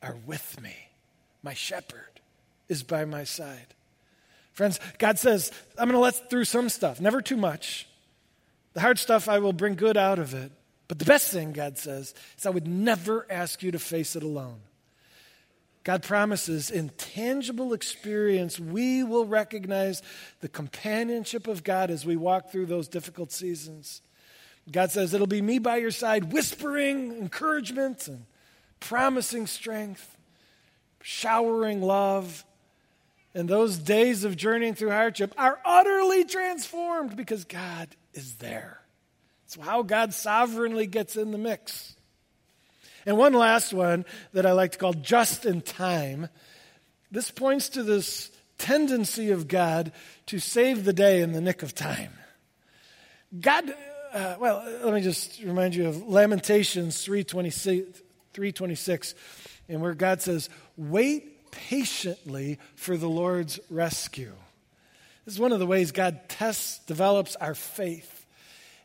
are 0.02 0.16
with 0.26 0.60
me. 0.60 0.74
My 1.42 1.54
shepherd 1.54 2.20
is 2.68 2.82
by 2.82 3.04
my 3.06 3.24
side. 3.24 3.74
Friends, 4.52 4.78
God 4.98 5.18
says, 5.18 5.50
I'm 5.78 5.88
going 5.88 5.94
to 5.94 5.98
let 5.98 6.28
through 6.28 6.44
some 6.44 6.68
stuff, 6.68 7.00
never 7.00 7.22
too 7.22 7.36
much. 7.36 7.88
The 8.74 8.80
hard 8.80 8.98
stuff, 8.98 9.28
I 9.28 9.38
will 9.38 9.54
bring 9.54 9.74
good 9.74 9.96
out 9.96 10.18
of 10.18 10.34
it. 10.34 10.52
But 10.90 10.98
the 10.98 11.04
best 11.04 11.30
thing, 11.30 11.52
God 11.52 11.78
says, 11.78 12.14
is 12.36 12.44
I 12.44 12.50
would 12.50 12.66
never 12.66 13.24
ask 13.30 13.62
you 13.62 13.70
to 13.70 13.78
face 13.78 14.16
it 14.16 14.24
alone. 14.24 14.58
God 15.84 16.02
promises 16.02 16.68
in 16.68 16.88
tangible 16.88 17.74
experience, 17.74 18.58
we 18.58 19.04
will 19.04 19.24
recognize 19.24 20.02
the 20.40 20.48
companionship 20.48 21.46
of 21.46 21.62
God 21.62 21.92
as 21.92 22.04
we 22.04 22.16
walk 22.16 22.50
through 22.50 22.66
those 22.66 22.88
difficult 22.88 23.30
seasons. 23.30 24.02
God 24.68 24.90
says, 24.90 25.14
It'll 25.14 25.28
be 25.28 25.40
me 25.40 25.60
by 25.60 25.76
your 25.76 25.92
side, 25.92 26.32
whispering 26.32 27.12
encouragement 27.12 28.08
and 28.08 28.24
promising 28.80 29.46
strength, 29.46 30.16
showering 31.02 31.82
love. 31.82 32.44
And 33.32 33.48
those 33.48 33.78
days 33.78 34.24
of 34.24 34.36
journeying 34.36 34.74
through 34.74 34.90
hardship 34.90 35.34
are 35.38 35.60
utterly 35.64 36.24
transformed 36.24 37.16
because 37.16 37.44
God 37.44 37.94
is 38.12 38.34
there. 38.34 38.79
It's 39.50 39.66
how 39.66 39.82
God 39.82 40.14
sovereignly 40.14 40.86
gets 40.86 41.16
in 41.16 41.32
the 41.32 41.38
mix. 41.38 41.96
And 43.04 43.18
one 43.18 43.32
last 43.32 43.72
one 43.72 44.04
that 44.32 44.46
I 44.46 44.52
like 44.52 44.70
to 44.72 44.78
call 44.78 44.92
just 44.92 45.44
in 45.44 45.60
time. 45.60 46.28
This 47.10 47.32
points 47.32 47.68
to 47.70 47.82
this 47.82 48.30
tendency 48.58 49.32
of 49.32 49.48
God 49.48 49.90
to 50.26 50.38
save 50.38 50.84
the 50.84 50.92
day 50.92 51.20
in 51.20 51.32
the 51.32 51.40
nick 51.40 51.64
of 51.64 51.74
time. 51.74 52.12
God, 53.40 53.74
uh, 54.12 54.36
well, 54.38 54.62
let 54.84 54.94
me 54.94 55.00
just 55.00 55.42
remind 55.42 55.74
you 55.74 55.88
of 55.88 56.06
Lamentations 56.06 57.02
326, 57.02 58.02
326, 58.32 59.14
and 59.68 59.80
where 59.80 59.94
God 59.94 60.22
says, 60.22 60.48
Wait 60.76 61.50
patiently 61.50 62.60
for 62.76 62.96
the 62.96 63.08
Lord's 63.08 63.58
rescue. 63.68 64.32
This 65.24 65.34
is 65.34 65.40
one 65.40 65.50
of 65.50 65.58
the 65.58 65.66
ways 65.66 65.90
God 65.90 66.20
tests, 66.28 66.78
develops 66.86 67.34
our 67.34 67.56
faith 67.56 68.19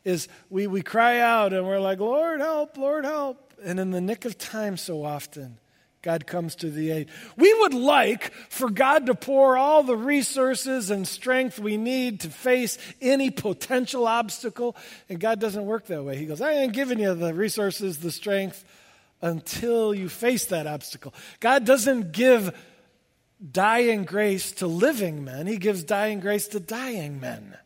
is 0.06 0.28
we, 0.48 0.68
we 0.68 0.82
cry 0.82 1.18
out 1.18 1.52
and 1.52 1.66
we're 1.66 1.80
like, 1.80 1.98
Lord, 1.98 2.40
help, 2.40 2.78
Lord, 2.78 3.04
help. 3.04 3.52
And 3.62 3.80
in 3.80 3.90
the 3.90 4.00
nick 4.00 4.24
of 4.24 4.38
time, 4.38 4.76
so 4.76 5.04
often, 5.04 5.58
God 6.00 6.28
comes 6.28 6.54
to 6.56 6.70
the 6.70 6.92
aid. 6.92 7.08
We 7.36 7.52
would 7.52 7.74
like 7.74 8.32
for 8.48 8.70
God 8.70 9.06
to 9.06 9.16
pour 9.16 9.58
all 9.58 9.82
the 9.82 9.96
resources 9.96 10.90
and 10.90 11.08
strength 11.08 11.58
we 11.58 11.76
need 11.76 12.20
to 12.20 12.28
face 12.28 12.78
any 13.00 13.30
potential 13.30 14.06
obstacle. 14.06 14.76
And 15.08 15.18
God 15.18 15.40
doesn't 15.40 15.66
work 15.66 15.86
that 15.86 16.04
way. 16.04 16.16
He 16.16 16.26
goes, 16.26 16.40
I 16.40 16.52
ain't 16.52 16.72
giving 16.72 17.00
you 17.00 17.12
the 17.14 17.34
resources, 17.34 17.98
the 17.98 18.12
strength 18.12 18.64
until 19.20 19.92
you 19.92 20.08
face 20.08 20.44
that 20.46 20.68
obstacle. 20.68 21.12
God 21.40 21.64
doesn't 21.64 22.12
give 22.12 22.56
dying 23.50 24.04
grace 24.04 24.52
to 24.52 24.68
living 24.68 25.24
men, 25.24 25.48
He 25.48 25.56
gives 25.56 25.82
dying 25.82 26.20
grace 26.20 26.46
to 26.48 26.60
dying 26.60 27.18
men. 27.18 27.56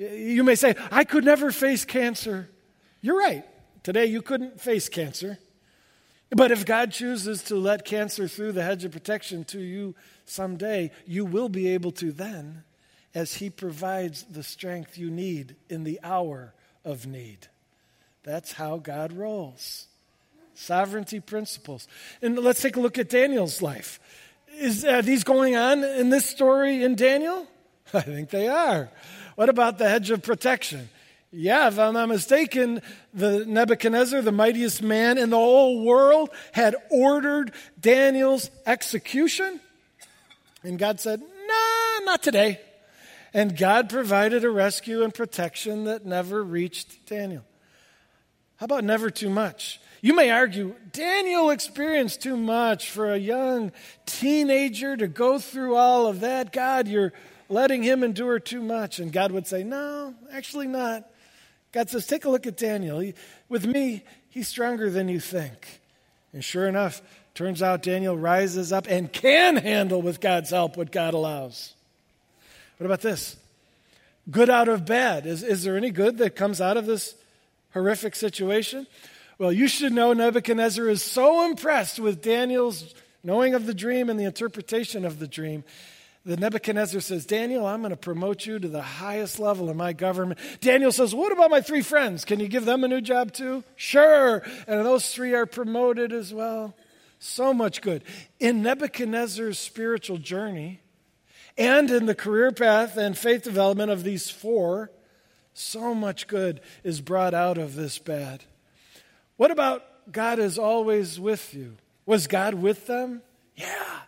You 0.00 0.44
may 0.44 0.54
say, 0.54 0.74
I 0.90 1.04
could 1.04 1.24
never 1.24 1.52
face 1.52 1.84
cancer. 1.84 2.48
You're 3.02 3.18
right. 3.18 3.44
Today 3.82 4.06
you 4.06 4.22
couldn't 4.22 4.60
face 4.60 4.88
cancer. 4.88 5.38
But 6.30 6.52
if 6.52 6.64
God 6.64 6.92
chooses 6.92 7.42
to 7.44 7.56
let 7.56 7.84
cancer 7.84 8.26
through 8.28 8.52
the 8.52 8.62
hedge 8.62 8.84
of 8.84 8.92
protection 8.92 9.44
to 9.46 9.60
you 9.60 9.94
someday, 10.24 10.92
you 11.06 11.24
will 11.24 11.48
be 11.48 11.68
able 11.68 11.90
to 11.92 12.12
then, 12.12 12.62
as 13.14 13.34
He 13.34 13.50
provides 13.50 14.22
the 14.22 14.42
strength 14.42 14.96
you 14.96 15.10
need 15.10 15.56
in 15.68 15.84
the 15.84 16.00
hour 16.02 16.54
of 16.84 17.06
need. 17.06 17.48
That's 18.22 18.52
how 18.52 18.78
God 18.78 19.12
rolls. 19.12 19.86
Sovereignty 20.54 21.20
principles. 21.20 21.88
And 22.22 22.38
let's 22.38 22.62
take 22.62 22.76
a 22.76 22.80
look 22.80 22.96
at 22.96 23.08
Daniel's 23.08 23.60
life. 23.60 23.98
Is 24.56 24.84
uh, 24.84 25.02
these 25.02 25.24
going 25.24 25.56
on 25.56 25.84
in 25.84 26.10
this 26.10 26.26
story 26.26 26.84
in 26.84 26.94
Daniel? 26.94 27.46
I 27.94 28.02
think 28.02 28.30
they 28.30 28.48
are. 28.48 28.90
What 29.36 29.48
about 29.48 29.78
the 29.78 29.88
hedge 29.88 30.10
of 30.10 30.22
protection? 30.22 30.88
Yeah, 31.32 31.68
if 31.68 31.78
I'm 31.78 31.94
not 31.94 32.08
mistaken, 32.08 32.82
the 33.14 33.44
Nebuchadnezzar, 33.46 34.20
the 34.20 34.32
mightiest 34.32 34.82
man 34.82 35.16
in 35.16 35.30
the 35.30 35.36
whole 35.36 35.84
world, 35.84 36.30
had 36.52 36.74
ordered 36.90 37.52
Daniel's 37.80 38.50
execution. 38.66 39.60
And 40.64 40.78
God 40.78 40.98
said, 40.98 41.20
Nah, 41.20 42.04
not 42.04 42.22
today. 42.22 42.60
And 43.32 43.56
God 43.56 43.88
provided 43.88 44.44
a 44.44 44.50
rescue 44.50 45.04
and 45.04 45.14
protection 45.14 45.84
that 45.84 46.04
never 46.04 46.42
reached 46.42 47.06
Daniel. 47.06 47.44
How 48.56 48.64
about 48.64 48.82
never 48.82 49.08
too 49.08 49.30
much? 49.30 49.80
You 50.02 50.14
may 50.14 50.30
argue, 50.30 50.74
Daniel 50.92 51.50
experienced 51.50 52.22
too 52.22 52.36
much 52.36 52.90
for 52.90 53.12
a 53.12 53.18
young 53.18 53.70
teenager 54.04 54.96
to 54.96 55.06
go 55.06 55.38
through 55.38 55.76
all 55.76 56.06
of 56.06 56.20
that. 56.20 56.52
God, 56.52 56.88
you're 56.88 57.12
letting 57.50 57.82
him 57.82 58.02
endure 58.02 58.38
too 58.38 58.62
much. 58.62 58.98
And 58.98 59.12
God 59.12 59.32
would 59.32 59.46
say, 59.46 59.62
No, 59.64 60.14
actually 60.32 60.68
not. 60.68 61.08
God 61.72 61.90
says, 61.90 62.06
Take 62.06 62.24
a 62.24 62.30
look 62.30 62.46
at 62.46 62.56
Daniel. 62.56 63.00
He, 63.00 63.14
with 63.48 63.66
me, 63.66 64.04
he's 64.30 64.48
stronger 64.48 64.88
than 64.90 65.08
you 65.08 65.20
think. 65.20 65.80
And 66.32 66.44
sure 66.44 66.68
enough, 66.68 67.02
turns 67.34 67.62
out 67.62 67.82
Daniel 67.82 68.16
rises 68.16 68.72
up 68.72 68.86
and 68.88 69.12
can 69.12 69.56
handle, 69.56 70.00
with 70.00 70.20
God's 70.20 70.50
help, 70.50 70.76
what 70.76 70.92
God 70.92 71.12
allows. 71.14 71.74
What 72.78 72.86
about 72.86 73.00
this? 73.00 73.36
Good 74.30 74.48
out 74.48 74.68
of 74.68 74.86
bad. 74.86 75.26
Is, 75.26 75.42
is 75.42 75.64
there 75.64 75.76
any 75.76 75.90
good 75.90 76.18
that 76.18 76.36
comes 76.36 76.60
out 76.60 76.76
of 76.76 76.86
this 76.86 77.14
horrific 77.72 78.14
situation? 78.14 78.86
Well, 79.38 79.52
you 79.52 79.68
should 79.68 79.92
know 79.92 80.12
Nebuchadnezzar 80.12 80.88
is 80.88 81.02
so 81.02 81.46
impressed 81.46 81.98
with 81.98 82.22
Daniel's 82.22 82.94
knowing 83.24 83.54
of 83.54 83.66
the 83.66 83.74
dream 83.74 84.08
and 84.08 84.20
the 84.20 84.24
interpretation 84.24 85.04
of 85.04 85.18
the 85.18 85.26
dream 85.26 85.64
the 86.24 86.36
Nebuchadnezzar 86.36 87.00
says, 87.00 87.24
Daniel, 87.24 87.66
I'm 87.66 87.80
going 87.80 87.90
to 87.90 87.96
promote 87.96 88.44
you 88.44 88.58
to 88.58 88.68
the 88.68 88.82
highest 88.82 89.38
level 89.38 89.70
in 89.70 89.76
my 89.76 89.94
government. 89.94 90.38
Daniel 90.60 90.92
says, 90.92 91.14
What 91.14 91.32
about 91.32 91.50
my 91.50 91.62
three 91.62 91.80
friends? 91.80 92.26
Can 92.26 92.40
you 92.40 92.48
give 92.48 92.66
them 92.66 92.84
a 92.84 92.88
new 92.88 93.00
job 93.00 93.32
too? 93.32 93.64
Sure. 93.74 94.42
And 94.66 94.84
those 94.84 95.12
three 95.14 95.34
are 95.34 95.46
promoted 95.46 96.12
as 96.12 96.34
well. 96.34 96.74
So 97.18 97.54
much 97.54 97.80
good. 97.80 98.02
In 98.38 98.62
Nebuchadnezzar's 98.62 99.58
spiritual 99.58 100.18
journey, 100.18 100.80
And 101.56 101.90
in 101.90 102.06
the 102.06 102.14
career 102.14 102.52
path 102.52 102.96
and 102.96 103.16
faith 103.16 103.42
development 103.42 103.90
of 103.90 104.04
these 104.04 104.30
four, 104.30 104.90
so 105.54 105.94
much 105.94 106.26
good 106.26 106.60
is 106.84 107.00
brought 107.00 107.34
out 107.34 107.58
of 107.58 107.74
this 107.74 107.98
bad. 107.98 108.44
What 109.36 109.50
about 109.50 109.82
God 110.12 110.38
is 110.38 110.58
always 110.58 111.18
with 111.18 111.54
you? 111.54 111.76
Was 112.04 112.26
God 112.26 112.54
with 112.54 112.86
them? 112.86 113.22
Yeah. 113.56 114.00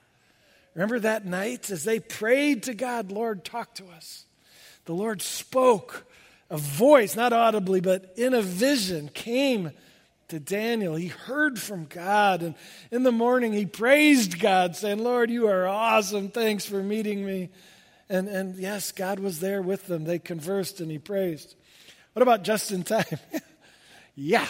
Remember 0.75 1.01
that 1.01 1.27
night 1.27 1.71
as 1.71 1.85
they 1.85 2.01
prayed 2.01 2.65
to 2.65 2.75
God, 2.75 3.13
Lord, 3.13 3.45
talk 3.45 3.75
to 3.75 3.87
us. 3.89 4.25
The 4.87 4.95
Lord 4.95 5.23
spoke. 5.23 6.07
A 6.51 6.59
voice, 6.59 7.17
not 7.17 7.33
audibly, 7.33 7.81
but 7.81 8.13
in 8.17 8.35
a 8.35 8.43
vision, 8.43 9.09
came 9.15 9.73
to 10.29 10.39
Daniel. 10.39 10.95
He 10.95 11.09
heard 11.09 11.59
from 11.59 11.87
God. 11.87 12.43
And 12.43 12.55
in 12.91 13.03
the 13.03 13.13
morning, 13.13 13.53
he 13.55 13.65
praised 13.65 14.39
God, 14.39 14.77
saying, 14.77 14.99
Lord, 14.99 15.31
you 15.31 15.49
are 15.49 15.67
awesome. 15.67 16.29
Thanks 16.29 16.67
for 16.67 16.83
meeting 16.83 17.25
me. 17.25 17.51
And, 18.11 18.29
and 18.29 18.57
yes, 18.57 18.93
God 18.93 19.19
was 19.19 19.41
there 19.41 19.63
with 19.63 19.87
them. 19.87 20.05
They 20.05 20.19
conversed 20.19 20.81
and 20.81 20.91
he 20.91 20.99
praised. 20.99 21.55
What 22.13 22.23
about 22.23 22.45
just 22.45 22.71
in 22.71 22.83
time? 22.83 23.05
yeah. 24.15 24.47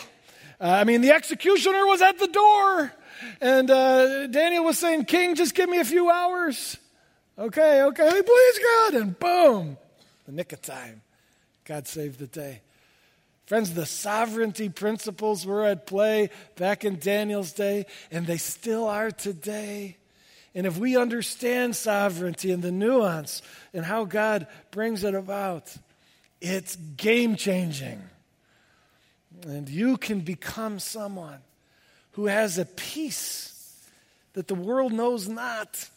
Uh, 0.60 0.70
I 0.70 0.84
mean, 0.84 1.00
the 1.00 1.12
executioner 1.12 1.86
was 1.86 2.02
at 2.02 2.18
the 2.18 2.28
door. 2.28 2.92
And 3.40 3.70
uh, 3.70 4.26
Daniel 4.28 4.64
was 4.64 4.78
saying, 4.78 5.04
King, 5.06 5.34
just 5.34 5.54
give 5.54 5.68
me 5.68 5.78
a 5.78 5.84
few 5.84 6.10
hours. 6.10 6.76
Okay, 7.38 7.82
okay, 7.82 8.22
please, 8.22 8.58
God. 8.58 8.94
And 8.94 9.18
boom, 9.18 9.76
the 10.26 10.32
nick 10.32 10.52
of 10.52 10.62
time. 10.62 11.02
God 11.64 11.86
saved 11.86 12.18
the 12.18 12.26
day. 12.26 12.60
Friends, 13.46 13.74
the 13.74 13.86
sovereignty 13.86 14.68
principles 14.68 15.44
were 15.44 15.64
at 15.64 15.86
play 15.86 16.30
back 16.56 16.84
in 16.84 16.98
Daniel's 16.98 17.52
day, 17.52 17.86
and 18.10 18.26
they 18.26 18.36
still 18.36 18.86
are 18.86 19.10
today. 19.10 19.96
And 20.54 20.66
if 20.66 20.78
we 20.78 20.96
understand 20.96 21.74
sovereignty 21.74 22.52
and 22.52 22.62
the 22.62 22.72
nuance 22.72 23.42
and 23.72 23.84
how 23.84 24.04
God 24.04 24.46
brings 24.70 25.02
it 25.02 25.14
about, 25.14 25.74
it's 26.40 26.76
game 26.76 27.36
changing. 27.36 28.02
And 29.44 29.68
you 29.68 29.96
can 29.96 30.20
become 30.20 30.78
someone 30.78 31.38
who 32.12 32.26
has 32.26 32.58
a 32.58 32.64
peace 32.64 33.48
that 34.34 34.48
the 34.48 34.54
world 34.54 34.92
knows 34.92 35.28
not, 35.28 35.88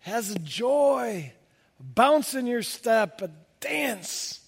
has 0.00 0.30
a 0.30 0.38
joy, 0.38 1.32
a 1.78 1.82
bounce 1.82 2.34
in 2.34 2.46
your 2.46 2.62
step, 2.62 3.20
a 3.22 3.30
dance. 3.60 4.40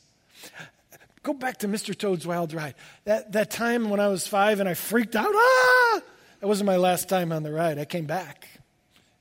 Go 1.23 1.33
back 1.33 1.59
to 1.59 1.69
Mr. 1.69 1.97
Toad's 1.97 2.27
Wild 2.27 2.53
Ride. 2.53 2.75
That, 3.05 3.33
that 3.33 3.51
time 3.51 3.89
when 3.89 3.99
I 3.99 4.09
was 4.09 4.27
five 4.27 4.61
and 4.61 4.69
I 4.69 4.75
freaked 4.75 5.17
out, 5.17 5.33
ah! 5.35 6.03
That 6.41 6.49
wasn't 6.49 6.67
my 6.67 6.77
last 6.77 7.09
time 7.09 7.33
on 7.33 7.43
the 7.43 7.53
ride. 7.53 7.79
I 7.79 7.87
came 7.87 8.05
back. 8.05 8.47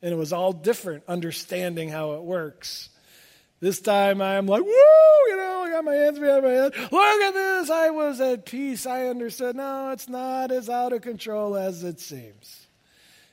And 0.01 0.11
it 0.11 0.17
was 0.17 0.33
all 0.33 0.51
different, 0.51 1.03
understanding 1.07 1.87
how 1.87 2.15
it 2.15 2.23
works. 2.23 2.89
This 3.61 3.79
time 3.79 4.21
I'm 4.21 4.45
like, 4.45 4.61
woo, 4.61 4.67
you 4.67 5.37
know, 5.37 5.52
I 5.63 5.71
got 5.71 5.85
my 5.85 5.93
hands 5.93 6.19
behind 6.19 6.43
my 6.43 6.49
head. 6.49 6.75
Look 6.75 6.93
at 6.93 7.33
this. 7.33 7.69
I 7.69 7.89
was 7.89 8.21
at 8.21 8.45
peace. 8.45 8.85
I 8.85 9.07
understood. 9.07 9.55
No, 9.55 9.91
it's 9.91 10.09
not 10.09 10.51
as 10.51 10.69
out 10.69 10.93
of 10.93 11.01
control 11.01 11.55
as 11.55 11.83
it 11.83 11.99
seems. 11.99 12.67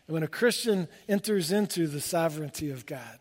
And 0.07 0.14
when 0.14 0.22
a 0.22 0.28
Christian 0.28 0.89
enters 1.09 1.53
into 1.53 1.87
the 1.87 2.01
sovereignty 2.01 2.70
of 2.70 2.87
God, 2.87 3.18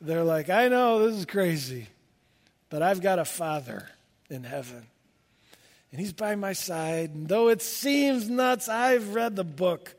they're 0.00 0.24
like, 0.24 0.48
I 0.48 0.68
know 0.68 1.06
this 1.06 1.16
is 1.16 1.24
crazy, 1.24 1.88
but 2.70 2.82
I've 2.82 3.00
got 3.00 3.18
a 3.18 3.24
father 3.24 3.88
in 4.30 4.44
heaven. 4.44 4.86
And 5.90 6.00
he's 6.00 6.12
by 6.12 6.34
my 6.34 6.52
side. 6.52 7.14
And 7.14 7.28
though 7.28 7.48
it 7.48 7.62
seems 7.62 8.28
nuts, 8.28 8.68
I've 8.68 9.14
read 9.14 9.36
the 9.36 9.44
book, 9.44 9.94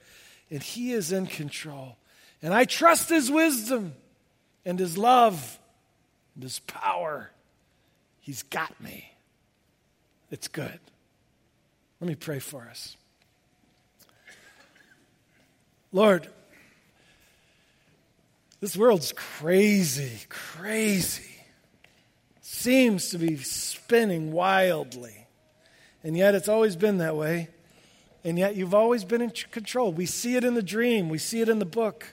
and 0.49 0.61
he 0.61 0.93
is 0.93 1.11
in 1.11 1.27
control. 1.27 1.97
And 2.41 2.53
I 2.53 2.65
trust 2.65 3.09
his 3.09 3.29
wisdom 3.29 3.93
and 4.65 4.79
his 4.79 4.97
love 4.97 5.59
and 6.35 6.43
his 6.43 6.59
power. 6.59 7.31
He's 8.29 8.43
got 8.43 8.79
me. 8.79 9.11
It's 10.29 10.47
good. 10.47 10.79
Let 11.99 12.07
me 12.07 12.13
pray 12.13 12.37
for 12.37 12.61
us. 12.69 12.95
Lord, 15.91 16.27
this 18.59 18.77
world's 18.77 19.13
crazy, 19.13 20.19
crazy 20.29 21.41
seems 22.41 23.09
to 23.09 23.17
be 23.17 23.35
spinning 23.37 24.31
wildly. 24.31 25.25
And 26.03 26.15
yet 26.15 26.35
it's 26.35 26.47
always 26.47 26.75
been 26.75 26.99
that 26.99 27.15
way. 27.15 27.47
And 28.23 28.37
yet 28.37 28.55
you've 28.55 28.75
always 28.75 29.03
been 29.03 29.23
in 29.23 29.31
control. 29.31 29.91
We 29.91 30.05
see 30.05 30.35
it 30.35 30.43
in 30.43 30.53
the 30.53 30.61
dream, 30.61 31.09
we 31.09 31.17
see 31.17 31.41
it 31.41 31.49
in 31.49 31.57
the 31.57 31.65
book. 31.65 32.05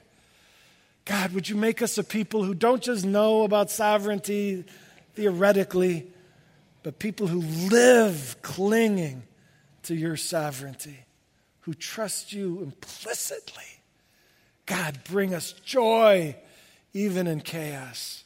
God, 1.05 1.33
would 1.33 1.51
you 1.51 1.57
make 1.57 1.83
us 1.83 1.99
a 1.99 2.03
people 2.03 2.43
who 2.43 2.55
don't 2.55 2.83
just 2.83 3.05
know 3.05 3.43
about 3.43 3.71
sovereignty 3.71 4.65
theoretically, 5.17 6.07
but 6.83 6.99
people 6.99 7.27
who 7.27 7.41
live 7.41 8.37
clinging 8.43 9.25
to 9.85 9.95
your 9.95 10.17
sovereignty, 10.17 10.99
who 11.61 11.75
trust 11.75 12.33
you 12.33 12.63
implicitly. 12.63 13.65
God, 14.67 14.99
bring 15.05 15.35
us 15.35 15.53
joy 15.53 16.37
even 16.93 17.27
in 17.27 17.41
chaos. 17.41 18.25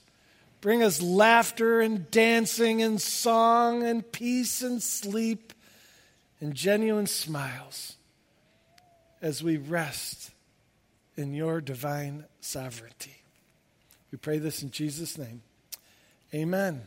Bring 0.60 0.82
us 0.82 1.00
laughter 1.00 1.80
and 1.80 2.10
dancing 2.10 2.82
and 2.82 3.00
song 3.00 3.82
and 3.82 4.10
peace 4.12 4.60
and 4.60 4.82
sleep 4.82 5.54
and 6.40 6.54
genuine 6.54 7.06
smiles 7.06 7.96
as 9.22 9.42
we 9.42 9.56
rest 9.56 10.30
in 11.16 11.34
your 11.34 11.60
divine 11.60 12.24
sovereignty. 12.40 13.16
We 14.10 14.18
pray 14.18 14.38
this 14.38 14.62
in 14.62 14.70
Jesus' 14.70 15.16
name. 15.16 15.42
Amen. 16.34 16.82